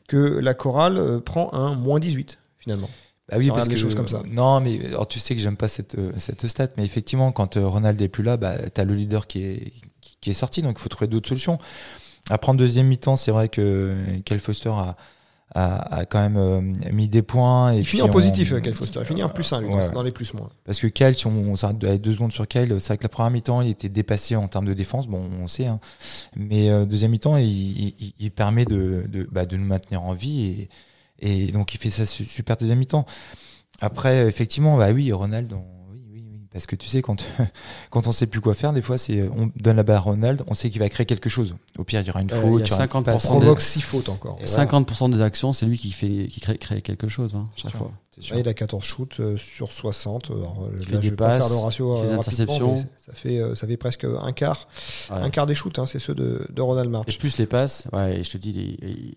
que 0.07 0.17
la 0.17 0.53
chorale 0.53 1.21
prend 1.21 1.51
un 1.53 1.73
moins 1.73 1.99
18, 1.99 2.37
finalement. 2.59 2.89
Ah 3.31 3.37
oui, 3.37 3.49
parce 3.49 3.69
que 3.69 3.75
choses 3.77 3.95
comme 3.95 4.09
ça. 4.09 4.21
Non, 4.29 4.59
mais 4.59 4.85
alors, 4.87 5.07
tu 5.07 5.19
sais 5.19 5.35
que 5.35 5.41
j'aime 5.41 5.55
pas 5.55 5.69
cette, 5.69 5.95
euh, 5.97 6.11
cette 6.17 6.45
stat, 6.47 6.67
mais 6.75 6.83
effectivement, 6.83 7.31
quand 7.31 7.55
euh, 7.55 7.65
Ronald 7.65 7.99
est 8.01 8.09
plus 8.09 8.23
là, 8.23 8.35
bah, 8.35 8.55
tu 8.73 8.81
as 8.81 8.83
le 8.83 8.93
leader 8.93 9.25
qui 9.25 9.43
est, 9.43 9.73
qui 10.19 10.29
est 10.29 10.33
sorti, 10.33 10.61
donc 10.61 10.75
il 10.77 10.81
faut 10.81 10.89
trouver 10.89 11.07
d'autres 11.07 11.29
solutions. 11.29 11.57
Après, 12.29 12.51
en 12.51 12.55
deuxième 12.55 12.87
mi-temps, 12.87 13.15
c'est 13.15 13.31
vrai 13.31 13.47
que 13.47 13.95
Kel 14.25 14.39
Foster 14.39 14.69
a, 14.69 14.97
a, 15.55 15.99
a, 15.99 16.05
quand 16.05 16.19
même 16.19 16.35
euh, 16.35 16.61
mis 16.91 17.07
des 17.07 17.21
points. 17.21 17.73
Et 17.73 17.79
il 17.79 17.85
finit 17.85 18.01
en 18.03 18.09
positif, 18.09 18.53
Kel 18.61 18.75
Foster. 18.75 18.99
Il 18.99 19.05
finit 19.05 19.23
en 19.23 19.29
plus 19.29 19.51
1, 19.51 19.61
lui, 19.61 19.69
dans, 19.93 20.03
les 20.03 20.11
plus 20.11 20.33
moins. 20.33 20.49
Parce 20.65 20.81
que 20.81 20.87
Kel, 20.87 21.15
si 21.15 21.25
on, 21.25 21.31
on 21.31 21.55
s'arrête 21.55 21.77
deux 21.77 22.13
secondes 22.13 22.33
sur 22.33 22.45
Kel, 22.49 22.81
c'est 22.81 22.87
vrai 22.87 22.97
que 22.97 23.03
la 23.03 23.09
première 23.09 23.31
mi-temps, 23.31 23.61
il 23.61 23.69
était 23.69 23.89
dépassé 23.89 24.35
en 24.35 24.49
termes 24.49 24.67
de 24.67 24.73
défense, 24.73 25.07
bon, 25.07 25.23
on 25.41 25.47
sait. 25.47 25.67
Hein. 25.67 25.79
Mais 26.35 26.69
deuxième 26.85 27.11
mi-temps, 27.11 27.37
il, 27.37 27.47
il, 27.47 28.13
il, 28.19 28.31
permet 28.31 28.65
de, 28.65 29.05
de, 29.07 29.25
bah, 29.31 29.45
de 29.45 29.55
nous 29.55 29.65
maintenir 29.65 30.03
en 30.03 30.13
vie 30.13 30.41
et 30.47 30.69
et 31.21 31.51
donc 31.51 31.73
il 31.73 31.77
fait 31.77 31.91
ça 31.91 32.05
super 32.05 32.57
deuxième 32.57 32.79
mi-temps. 32.79 33.05
Après, 33.79 34.27
effectivement, 34.27 34.77
bah 34.77 34.91
oui, 34.91 35.11
Ronald, 35.11 35.51
oui, 35.91 36.03
oui, 36.11 36.23
oui, 36.31 36.39
Parce 36.51 36.65
que 36.67 36.75
tu 36.75 36.87
sais, 36.87 37.01
quand, 37.01 37.23
quand 37.89 38.05
on 38.05 38.11
sait 38.11 38.27
plus 38.27 38.41
quoi 38.41 38.53
faire, 38.53 38.73
des 38.73 38.81
fois, 38.81 38.97
c'est 38.97 39.27
on 39.29 39.51
donne 39.55 39.77
la 39.77 39.83
balle 39.83 39.95
à 39.95 39.99
Ronald, 39.99 40.43
on 40.47 40.53
sait 40.53 40.69
qu'il 40.69 40.79
va 40.79 40.89
créer 40.89 41.05
quelque 41.05 41.29
chose. 41.29 41.55
Au 41.77 41.83
pire, 41.83 42.01
il 42.01 42.07
y 42.07 42.09
aura 42.09 42.21
une 42.21 42.29
faute. 42.29 42.61
il 42.65 42.69
y 42.69 42.73
a 42.73 42.85
50% 42.85 43.19
provoque 43.21 43.61
6 43.61 43.81
fautes 43.81 44.09
encore. 44.09 44.39
50% 44.43 45.11
des 45.11 45.21
actions, 45.21 45.53
c'est 45.53 45.65
lui 45.65 45.77
qui, 45.77 45.91
fait, 45.91 46.27
qui 46.27 46.41
crée, 46.41 46.57
crée 46.57 46.81
quelque 46.81 47.07
chose, 47.07 47.35
hein, 47.35 47.49
chaque 47.55 47.75
fois. 47.75 47.91
il 48.35 48.47
a 48.47 48.53
14 48.53 48.83
shoots 48.83 49.19
euh, 49.19 49.37
sur 49.37 49.71
60. 49.71 50.29
Alors, 50.31 50.69
il 50.79 50.85
fait 50.85 50.97
des 50.97 51.11
passes, 51.11 51.47
faire 51.47 51.55
le 51.55 51.63
ratio 51.63 52.01
des 52.03 52.11
interceptions. 52.11 52.77
Ça 53.03 53.13
fait, 53.13 53.39
euh, 53.39 53.55
ça 53.55 53.65
fait 53.65 53.77
presque 53.77 54.05
un 54.05 54.31
quart. 54.31 54.67
Un 55.09 55.29
quart 55.31 55.47
des 55.47 55.55
shoots, 55.55 55.79
hein, 55.79 55.85
c'est 55.87 55.99
ceux 55.99 56.13
de, 56.13 56.45
de, 56.49 56.61
Ronald 56.61 56.89
March. 56.89 57.05
Et 57.07 57.17
plus 57.17 57.37
les 57.37 57.47
passes, 57.47 57.87
ouais, 57.93 58.23
je 58.23 58.29
te 58.29 58.37
dis, 58.37 58.77
il, 58.81 59.15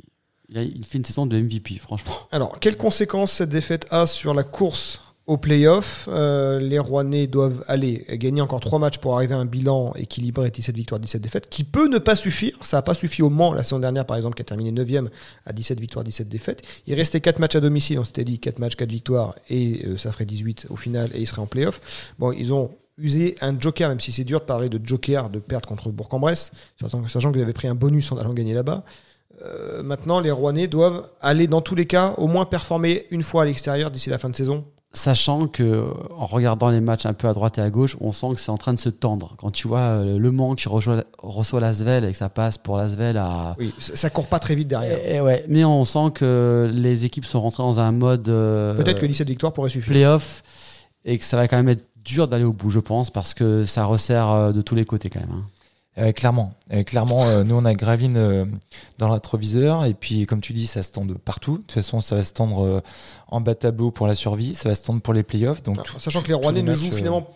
il 0.51 0.85
fait 0.85 0.99
une 0.99 1.05
saison 1.05 1.27
de 1.27 1.39
MVP, 1.39 1.77
franchement. 1.79 2.13
Alors, 2.33 2.59
quelles 2.61 2.77
conséquences 2.77 3.33
cette 3.33 3.51
défaite 3.51 3.87
a 3.91 4.07
sur 4.07 4.35
la 4.35 4.43
course 4.43 5.01
au 5.27 5.39
playoff, 5.39 6.07
euh, 6.13 6.61
les 6.61 6.79
Rouennais 6.79 7.27
doivent 7.27 7.65
aller 7.67 8.05
gagner 8.11 8.43
encore 8.43 8.61
trois 8.61 8.79
matchs 8.79 8.99
pour 8.99 9.17
arriver 9.17 9.35
à 9.35 9.39
un 9.39 9.47
bilan 9.47 9.95
équilibré 9.95 10.51
17 10.51 10.77
victoires, 10.77 11.01
17 11.01 11.23
défaites, 11.23 11.49
qui 11.49 11.65
peut 11.65 11.89
ne 11.89 11.97
pas 11.97 12.15
suffire. 12.15 12.59
Ça 12.63 12.77
n'a 12.77 12.83
pas 12.83 12.95
suffi 12.95 13.23
au 13.23 13.31
Mans 13.31 13.55
la 13.55 13.65
saison 13.65 13.79
dernière, 13.79 14.05
par 14.05 14.19
exemple, 14.19 14.37
qui 14.37 14.43
a 14.43 14.45
terminé 14.45 14.71
9e 14.71 15.09
à 15.47 15.55
17 15.55 15.81
victoires, 15.81 16.05
17 16.05 16.29
défaites. 16.29 16.63
Il 16.87 16.95
restait 16.95 17.23
4 17.23 17.39
matchs 17.39 17.57
à 17.57 17.61
domicile, 17.61 17.99
on 17.99 18.05
s'était 18.05 18.25
dit 18.25 18.39
4 18.39 18.59
matchs, 18.59 18.77
4 18.77 18.91
victoires, 18.91 19.35
et 19.49 19.87
euh, 19.87 19.97
ça 19.97 20.13
ferait 20.13 20.27
18 20.27 20.67
au 20.69 20.77
final, 20.77 21.11
et 21.15 21.21
ils 21.21 21.27
seraient 21.27 21.41
en 21.41 21.47
playoff. 21.47 21.81
Bon, 22.19 22.31
ils 22.31 22.53
ont 22.53 22.73
usé 22.99 23.37
un 23.41 23.59
joker, 23.59 23.89
même 23.89 24.01
si 24.01 24.13
c'est 24.13 24.25
dur 24.25 24.41
de 24.41 24.45
parler 24.45 24.69
de 24.69 24.79
joker, 24.87 25.31
de 25.31 25.39
perte 25.39 25.65
contre 25.65 25.89
Bourg-en-Bresse, 25.89 26.53
sachant 27.09 27.33
qu'ils 27.33 27.43
avaient 27.43 27.55
pris 27.55 27.69
un 27.69 27.75
bonus 27.75 28.13
en 28.13 28.19
allant 28.19 28.35
gagner 28.35 28.53
là-bas. 28.53 28.85
Euh, 29.43 29.83
maintenant, 29.83 30.21
les 30.21 30.31
Rouennais 30.31 30.69
doivent 30.69 31.09
aller, 31.21 31.47
dans 31.47 31.61
tous 31.61 31.75
les 31.75 31.87
cas, 31.87 32.15
au 32.19 32.27
moins 32.27 32.45
performer 32.45 33.07
une 33.11 33.23
fois 33.23 33.43
à 33.43 33.45
l'extérieur 33.45 33.91
d'ici 33.91 34.11
la 34.11 34.19
fin 34.19 34.31
de 34.31 34.37
saison 34.37 34.65
sachant 34.95 35.49
que 35.49 35.87
en 36.17 36.25
regardant 36.25 36.71
les 36.71 36.81
matchs 36.81 37.05
un 37.05 37.13
peu 37.13 37.29
à 37.29 37.35
droite 37.35 37.59
et 37.59 37.61
à 37.61 37.69
gauche, 37.69 37.97
on 38.01 38.13
sent 38.13 38.29
que 38.35 38.41
c'est 38.41 38.51
en 38.51 38.57
train 38.57 38.73
de 38.73 38.79
se 38.79 38.89
tendre. 38.89 39.35
Quand 39.37 39.51
tu 39.51 39.69
vois 39.69 39.81
euh, 39.81 40.19
Le 40.19 40.31
Mans 40.31 40.55
qui 40.55 40.69
reçoit, 40.69 41.05
reçoit 41.19 41.61
Lasvel 41.61 42.05
et 42.05 42.13
que 42.13 42.17
ça 42.17 42.29
passe 42.29 42.59
pour 42.59 42.77
Lasvel 42.77 43.17
à... 43.17 43.57
Oui, 43.59 43.75
ça 43.79 44.09
court 44.11 44.27
pas 44.27 44.39
très 44.39 44.55
vite 44.55 44.69
derrière. 44.69 44.99
Et, 45.07 45.21
ouais, 45.21 45.45
mais 45.49 45.65
on 45.65 45.85
sent 45.85 46.13
que 46.15 46.71
les 46.73 47.05
équipes 47.05 47.25
sont 47.25 47.41
rentrées 47.41 47.65
dans 47.65 47.81
un 47.81 47.93
mode... 47.93 48.29
Euh, 48.29 48.75
Peut-être 48.75 49.01
que 49.01 49.07
17 49.07 49.29
victoires 49.29 49.53
pourrait 49.53 49.71
suffire. 49.71 49.93
Playoff, 49.93 50.43
et 51.05 51.19
que 51.19 51.25
ça 51.25 51.37
va 51.37 51.49
quand 51.49 51.57
même 51.57 51.69
être 51.69 51.85
dur 52.05 52.29
d'aller 52.29 52.45
au 52.45 52.53
bout, 52.53 52.71
je 52.71 52.81
pense, 52.81 53.11
parce 53.11 53.35
que 53.35 53.65
ça 53.65 53.85
resserre 53.85 54.31
euh, 54.31 54.53
de 54.53 54.63
tous 54.63 54.75
les 54.75 54.85
côtés 54.85 55.11
quand 55.11 55.21
même. 55.21 55.33
Hein. 55.33 55.45
Euh, 55.97 56.11
clairement, 56.11 56.55
euh, 56.73 56.83
clairement, 56.83 57.25
euh, 57.25 57.45
nous 57.45 57.55
on 57.55 57.65
a 57.65 57.73
Gravine 57.75 58.49
dans 58.99 59.09
l'attroviseur 59.09 59.85
et 59.85 59.95
puis 59.95 60.27
comme 60.27 60.41
tu 60.41 60.53
dis, 60.53 60.67
ça 60.67 60.83
se 60.83 60.91
tend 60.91 61.07
partout. 61.25 61.59
De 61.59 61.63
toute 61.63 61.73
façon, 61.73 62.01
ça 62.01 62.17
va 62.17 62.25
se 62.25 62.33
tendre 62.33 62.83
en 63.29 63.41
bas 63.41 63.55
tableau 63.55 63.91
pour 63.91 64.07
la 64.07 64.15
survie, 64.15 64.55
ça 64.55 64.69
va 64.69 64.75
se 64.75 64.85
tendre 64.85 65.01
pour 65.01 65.15
les 65.15 65.23
playoffs. 65.23 65.63
Donc, 65.63 65.79
sachant 65.99 66.23
que 66.23 66.29
les 66.29 66.35
Rouennais 66.35 66.63
ne 66.63 66.75
jouent 66.75 66.93
finalement 66.93 67.29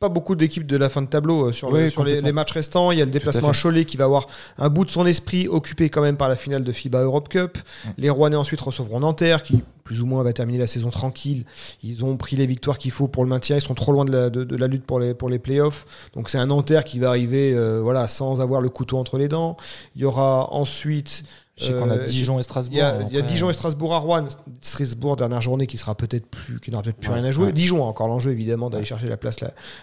pas 0.00 0.08
beaucoup 0.08 0.34
d'équipes 0.34 0.66
de 0.66 0.78
la 0.78 0.88
fin 0.88 1.02
de 1.02 1.08
tableau 1.08 1.48
euh, 1.48 1.52
sur, 1.52 1.68
sur 1.90 2.04
les, 2.04 2.32
matchs 2.32 2.52
restants. 2.52 2.90
Il 2.90 2.98
y 2.98 3.02
a 3.02 3.04
le 3.04 3.10
déplacement 3.10 3.50
à, 3.50 3.52
Cholet 3.52 3.84
qui 3.84 3.98
va 3.98 4.04
avoir 4.04 4.28
un 4.56 4.70
bout 4.70 4.86
de 4.86 4.90
son 4.90 5.04
esprit 5.04 5.46
occupé 5.46 5.90
quand 5.90 6.00
même 6.00 6.16
par 6.16 6.30
la 6.30 6.36
finale 6.36 6.64
de 6.64 6.72
FIBA 6.72 7.02
Europe 7.02 7.28
Cup. 7.28 7.58
Les 7.98 8.08
Rouennais 8.08 8.36
ensuite 8.36 8.62
recevront 8.62 9.00
Nanterre 9.00 9.42
qui 9.42 9.62
plus 9.84 10.00
ou 10.00 10.06
moins 10.06 10.22
va 10.22 10.32
terminer 10.32 10.58
la 10.58 10.66
saison 10.66 10.88
tranquille. 10.88 11.44
Ils 11.82 12.02
ont 12.02 12.16
pris 12.16 12.36
les 12.36 12.46
victoires 12.46 12.78
qu'il 12.78 12.92
faut 12.92 13.08
pour 13.08 13.24
le 13.24 13.28
maintien. 13.28 13.56
Ils 13.56 13.60
sont 13.60 13.74
trop 13.74 13.92
loin 13.92 14.06
de 14.06 14.12
la, 14.12 14.30
de, 14.30 14.56
la 14.56 14.68
lutte 14.68 14.84
pour 14.84 15.00
les, 15.00 15.12
pour 15.12 15.28
les 15.28 15.38
playoffs. 15.38 15.84
Donc 16.14 16.30
c'est 16.30 16.38
un 16.38 16.46
Nanterre 16.46 16.84
qui 16.84 16.98
va 16.98 17.10
arriver 17.10 17.52
euh, 17.52 17.80
voilà, 17.82 18.08
sans 18.08 18.40
avoir 18.40 18.62
le 18.62 18.70
couteau 18.70 18.96
entre 18.96 19.18
les 19.18 19.28
dents. 19.28 19.58
Il 19.96 20.00
y 20.00 20.06
aura 20.06 20.50
ensuite 20.54 21.24
je 21.60 21.66
sais 21.66 21.72
qu'on 21.72 21.90
a 21.90 21.94
euh, 21.94 22.04
Dijon 22.04 22.38
et 22.38 22.42
Strasbourg. 22.42 22.78
Il 23.10 23.14
y 23.14 23.18
a, 23.18 23.22
Dijon 23.22 23.50
et 23.50 23.52
Strasbourg 23.52 23.94
à 23.94 23.98
Rouen. 23.98 24.24
Strasbourg, 24.60 25.16
dernière 25.16 25.42
journée, 25.42 25.66
qui 25.66 25.78
sera 25.78 25.94
peut-être 25.94 26.26
plus, 26.26 26.58
qui 26.60 26.70
n'aura 26.70 26.82
peut-être 26.82 26.96
plus 26.96 27.10
rien 27.10 27.24
à 27.24 27.30
jouer. 27.30 27.52
Dijon 27.52 27.84
a 27.84 27.86
encore 27.86 28.08
l'enjeu, 28.08 28.30
évidemment, 28.30 28.70
d'aller 28.70 28.84
chercher 28.84 29.08
la 29.08 29.16
place 29.16 29.36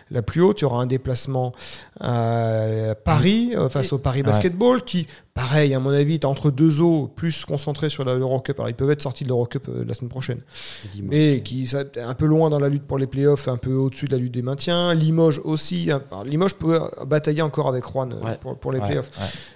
la, 0.09 0.21
plus 0.21 0.41
haute. 0.41 0.59
Il 0.61 0.63
y 0.63 0.65
aura 0.65 0.81
un 0.81 0.87
déplacement 0.87 1.53
à 1.99 2.95
Paris, 3.03 3.51
euh, 3.55 3.69
face 3.69 3.93
au 3.93 3.99
Paris 3.99 4.23
Basketball, 4.23 4.83
qui 4.83 5.07
Pareil, 5.37 5.75
à 5.75 5.79
mon 5.79 5.91
avis, 5.91 6.15
es 6.15 6.25
entre 6.25 6.49
deux 6.49 6.81
eaux, 6.81 7.11
plus 7.15 7.45
concentré 7.45 7.89
sur 7.89 8.03
l'Eurocup. 8.03 8.57
Alors, 8.59 8.69
ils 8.69 8.75
peuvent 8.75 8.89
être 8.89 9.03
sortis 9.03 9.23
de 9.23 9.29
l'Eurocup 9.29 9.69
euh, 9.69 9.85
la 9.87 9.93
semaine 9.93 10.09
prochaine. 10.09 10.41
Mais 11.03 11.41
qui 11.41 11.65
est 11.65 11.97
un 11.99 12.15
peu 12.15 12.25
loin 12.25 12.49
dans 12.49 12.57
la 12.57 12.69
lutte 12.69 12.87
pour 12.87 12.97
les 12.97 13.05
playoffs, 13.05 13.47
un 13.47 13.57
peu 13.57 13.73
au-dessus 13.73 14.07
de 14.07 14.13
la 14.13 14.17
lutte 14.17 14.33
des 14.33 14.41
maintiens. 14.41 14.95
Limoges 14.95 15.39
aussi. 15.43 15.91
Hein. 15.91 16.01
Limoges 16.25 16.55
peut 16.55 16.79
batailler 17.05 17.43
encore 17.43 17.67
avec 17.67 17.83
Rouen 17.83 18.09
euh, 18.11 18.35
pour, 18.59 18.71
les 18.71 18.79
playoffs. 18.79 19.11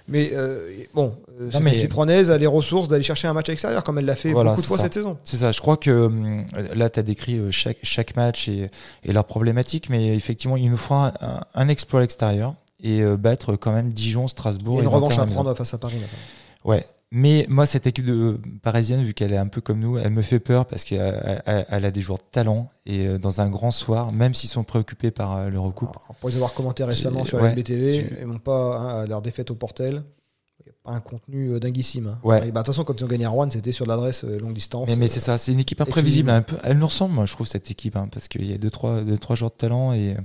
Mais 0.06 0.30
euh, 0.34 0.70
bon, 0.94 1.16
mais... 1.60 1.88
a 2.06 2.38
les 2.38 2.46
ressources 2.46 2.86
d'aller 2.86 3.02
chercher 3.02 3.26
un 3.26 3.32
match 3.32 3.48
extérieur, 3.48 3.82
comme 3.82 3.98
elle 3.98 4.04
l'a 4.04 4.14
fait 4.14 4.32
beaucoup 4.32 4.60
de 4.60 4.66
fois 4.66 4.78
cette 4.78 4.94
saison. 4.94 5.18
C'est 5.24 5.38
ça. 5.38 5.50
Je 5.50 5.60
crois 5.60 5.76
que 5.76 5.90
hum, 5.90 6.44
là, 6.76 6.90
tu 6.90 7.00
as 7.00 7.02
décrit 7.02 7.40
chaque, 7.50 7.78
chaque 7.82 8.14
match 8.14 8.48
et, 8.48 8.68
et 9.02 9.12
leur 9.12 9.24
problématique, 9.24 9.90
mais 9.90 10.14
effectivement, 10.14 10.56
il 10.56 10.70
nous 10.70 10.76
faut 10.76 10.94
un, 10.94 11.12
un 11.54 11.68
exploit 11.68 11.98
à 11.98 12.02
l'extérieur 12.02 12.54
et 12.82 13.02
euh, 13.02 13.16
battre 13.16 13.56
quand 13.56 13.72
même 13.72 13.92
Dijon, 13.92 14.28
Strasbourg. 14.28 14.74
Il 14.74 14.78
y 14.78 14.80
a 14.80 14.82
une 14.82 14.94
revanche 14.94 15.18
à 15.18 15.26
prendre 15.26 15.54
face 15.54 15.72
à 15.72 15.78
Paris. 15.78 15.96
Ouais. 16.64 16.84
Mais 17.14 17.44
moi, 17.48 17.66
cette 17.66 17.86
équipe 17.86 18.06
de 18.06 18.40
parisienne, 18.62 19.02
vu 19.02 19.12
qu'elle 19.12 19.34
est 19.34 19.38
un 19.38 19.46
peu 19.46 19.60
comme 19.60 19.80
nous, 19.80 19.98
elle 19.98 20.10
me 20.10 20.22
fait 20.22 20.40
peur 20.40 20.64
parce 20.64 20.84
qu'elle 20.84 21.02
a 21.46 21.90
des 21.90 22.00
joueurs 22.00 22.18
de 22.18 22.24
talent 22.30 22.70
et 22.86 23.06
euh, 23.06 23.18
dans 23.18 23.42
un 23.42 23.50
grand 23.50 23.70
soir, 23.70 24.12
même 24.12 24.34
s'ils 24.34 24.48
sont 24.48 24.64
préoccupés 24.64 25.10
par 25.10 25.36
euh, 25.36 25.50
l'Eurocoupe. 25.50 25.94
Pour 26.20 26.30
les 26.30 26.36
avoir 26.36 26.54
commenté 26.54 26.84
récemment 26.84 27.24
sur 27.24 27.38
la 27.40 27.50
BTV, 27.50 28.18
ils 28.22 28.26
n'ont 28.26 28.38
pas 28.38 28.78
hein, 28.78 29.06
leur 29.06 29.20
défaite 29.20 29.50
au 29.50 29.54
Portel 29.54 30.02
un 30.84 30.98
contenu 30.98 31.60
dinguissime. 31.60 32.08
Hein. 32.08 32.18
Ouais. 32.24 32.40
Bah, 32.40 32.46
de 32.46 32.50
toute 32.50 32.66
façon, 32.68 32.82
quand 32.82 32.98
ils 32.98 33.04
ont 33.04 33.08
gagné 33.08 33.24
à 33.24 33.28
Rouen, 33.28 33.48
c'était 33.48 33.70
sur 33.70 33.86
l'adresse 33.86 34.24
longue 34.24 34.54
distance. 34.54 34.88
Mais, 34.88 34.96
mais 34.96 35.06
c'est 35.06 35.20
ça, 35.20 35.38
c'est 35.38 35.52
une 35.52 35.60
équipe 35.60 35.80
imprévisible. 35.80 36.30
Un 36.30 36.42
peu, 36.42 36.56
elle 36.64 36.78
nous 36.78 36.86
ressemble, 36.86 37.14
moi, 37.14 37.26
je 37.26 37.32
trouve, 37.32 37.46
cette 37.46 37.70
équipe, 37.70 37.94
hein, 37.94 38.08
parce 38.10 38.26
qu'il 38.26 38.50
y 38.50 38.54
a 38.54 38.58
deux 38.58 38.70
trois, 38.70 39.02
deux, 39.02 39.18
trois 39.18 39.36
joueurs 39.36 39.52
de 39.52 39.56
talent 39.56 39.92
et 39.92 40.16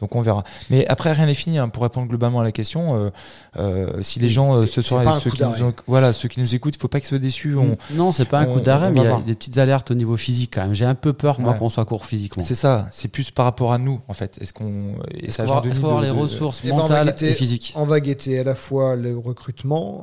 donc 0.00 0.14
on 0.16 0.20
verra. 0.20 0.44
Mais 0.70 0.86
après 0.88 1.12
rien 1.12 1.26
n'est 1.26 1.34
fini. 1.34 1.58
Hein, 1.58 1.68
pour 1.68 1.82
répondre 1.82 2.08
globalement 2.08 2.40
à 2.40 2.44
la 2.44 2.52
question, 2.52 2.96
euh, 2.96 3.10
euh, 3.56 4.02
si 4.02 4.18
les 4.20 4.28
gens 4.28 4.56
euh, 4.56 4.66
ce 4.66 4.82
soir, 4.82 5.20
ceux 5.20 5.30
qui 5.30 5.42
nous, 5.42 5.72
voilà, 5.86 6.12
ceux 6.12 6.28
qui 6.28 6.40
nous 6.40 6.54
écoutent, 6.54 6.76
il 6.76 6.78
faut 6.78 6.88
pas 6.88 7.00
qu'ils 7.00 7.08
soient 7.08 7.18
déçus. 7.18 7.56
On, 7.56 7.76
non, 7.92 8.12
c'est 8.12 8.24
pas 8.24 8.38
un 8.40 8.46
coup 8.46 8.60
d'arrêt, 8.60 8.90
mais 8.90 9.00
il 9.00 9.04
y 9.04 9.08
a 9.08 9.20
des 9.20 9.34
petites 9.34 9.58
alertes 9.58 9.90
au 9.90 9.94
niveau 9.94 10.16
physique 10.16 10.52
quand 10.54 10.62
même. 10.62 10.74
J'ai 10.74 10.84
un 10.84 10.94
peu 10.94 11.12
peur 11.12 11.40
moi 11.40 11.54
qu'on 11.54 11.70
soit 11.70 11.84
court 11.84 12.06
physiquement. 12.06 12.42
C'est 12.42 12.54
ça. 12.54 12.88
C'est 12.90 13.08
plus 13.08 13.30
par 13.30 13.44
rapport 13.44 13.72
à 13.72 13.78
nous 13.78 14.00
en 14.08 14.14
fait. 14.14 14.38
Est-ce 14.40 14.52
qu'on 14.52 14.94
et 15.14 15.30
ça 15.30 15.42
avoir, 15.42 15.62
de 15.62 15.70
avoir 15.70 16.00
les 16.00 16.10
ressources 16.10 16.62
eh 16.64 16.68
ben, 16.68 16.76
mentales 16.76 17.14
et 17.20 17.32
physiques. 17.32 17.74
On 17.76 17.84
va 17.84 18.00
guetter 18.00 18.38
à 18.38 18.44
la 18.44 18.54
fois 18.54 18.96
le 18.96 19.16
recrutement. 19.16 20.02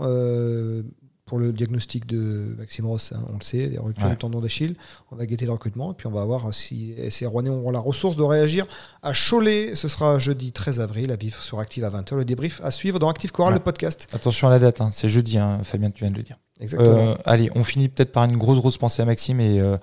Pour 1.29 1.39
le 1.39 1.53
diagnostic 1.53 2.05
de 2.05 2.55
Maxime 2.57 2.87
Ross, 2.87 3.13
hein, 3.15 3.21
on 3.31 3.37
le 3.37 3.43
sait, 3.43 3.77
rupture 3.77 4.05
ouais. 4.05 4.11
du 4.11 4.17
tendon 4.17 4.41
d'Achille. 4.41 4.75
On 5.11 5.15
va 5.15 5.25
guetter 5.25 5.45
le 5.45 5.51
recrutement 5.51 5.91
et 5.91 5.95
puis 5.95 6.07
on 6.07 6.11
va 6.11 6.25
voir 6.25 6.53
si 6.53 6.95
ces 7.09 7.25
Rouennais 7.25 7.49
auront 7.49 7.71
la 7.71 7.79
ressource 7.79 8.15
de 8.15 8.23
réagir. 8.23 8.65
À 9.03 9.13
Cholet, 9.13 9.75
ce 9.75 9.87
sera 9.87 10.19
jeudi 10.19 10.51
13 10.51 10.79
avril, 10.79 11.11
à 11.11 11.15
vif 11.15 11.39
sur 11.39 11.59
Active 11.59 11.83
à 11.83 11.89
20h. 11.89 12.15
Le 12.15 12.25
débrief 12.25 12.59
à 12.63 12.71
suivre 12.71 12.99
dans 12.99 13.09
Active 13.09 13.31
Chorale, 13.31 13.53
le 13.53 13.59
podcast. 13.59 14.07
Attention 14.11 14.47
à 14.47 14.51
la 14.51 14.59
date, 14.59 14.81
hein, 14.81 14.89
c'est 14.91 15.09
jeudi, 15.09 15.37
hein, 15.37 15.59
Fabien, 15.63 15.91
tu 15.91 16.03
viens 16.03 16.11
de 16.11 16.17
le 16.17 16.23
dire. 16.23 16.37
Exactement. 16.59 17.11
Euh, 17.11 17.15
allez, 17.25 17.49
on 17.55 17.63
finit 17.63 17.87
peut-être 17.87 18.11
par 18.11 18.25
une 18.25 18.35
grosse, 18.35 18.57
grosse 18.57 18.77
pensée 18.77 19.01
à 19.01 19.05
Maxime 19.05 19.39
et 19.39 19.61
euh, 19.61 19.77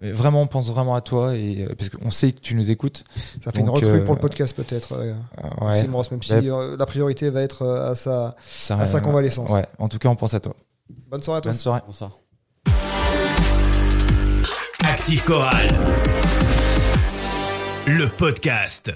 vraiment, 0.00 0.40
on 0.40 0.46
pense 0.46 0.68
vraiment 0.68 0.94
à 0.94 1.02
toi 1.02 1.36
et 1.36 1.64
euh, 1.64 1.74
parce 1.76 1.90
qu'on 1.90 2.10
sait 2.10 2.32
que 2.32 2.40
tu 2.40 2.54
nous 2.54 2.70
écoutes. 2.70 3.04
Ça 3.44 3.52
fait 3.52 3.60
une 3.60 3.68
recrue 3.68 4.02
pour 4.04 4.14
le 4.14 4.20
podcast 4.20 4.56
peut-être, 4.56 4.98
Maxime 5.60 5.94
Ross, 5.94 6.10
même 6.10 6.22
si 6.22 6.32
la 6.32 6.86
priorité 6.86 7.28
va 7.30 7.42
être 7.42 7.66
à 7.66 7.94
sa, 7.94 8.36
à 8.70 8.86
sa 8.86 9.00
convalescence. 9.00 9.50
Ouais, 9.50 9.66
en 9.78 9.88
tout 9.88 9.98
cas, 9.98 10.08
on 10.08 10.16
pense 10.16 10.34
à 10.34 10.40
toi. 10.40 10.54
Bonne 10.88 11.22
soirée 11.22 11.38
à 11.38 11.40
tous. 11.42 11.48
Bonne 11.48 11.58
soirée. 11.58 11.80
Bonsoir. 11.86 12.12
Active 14.84 15.24
Chorale. 15.24 15.68
Le 17.86 18.08
podcast. 18.08 18.92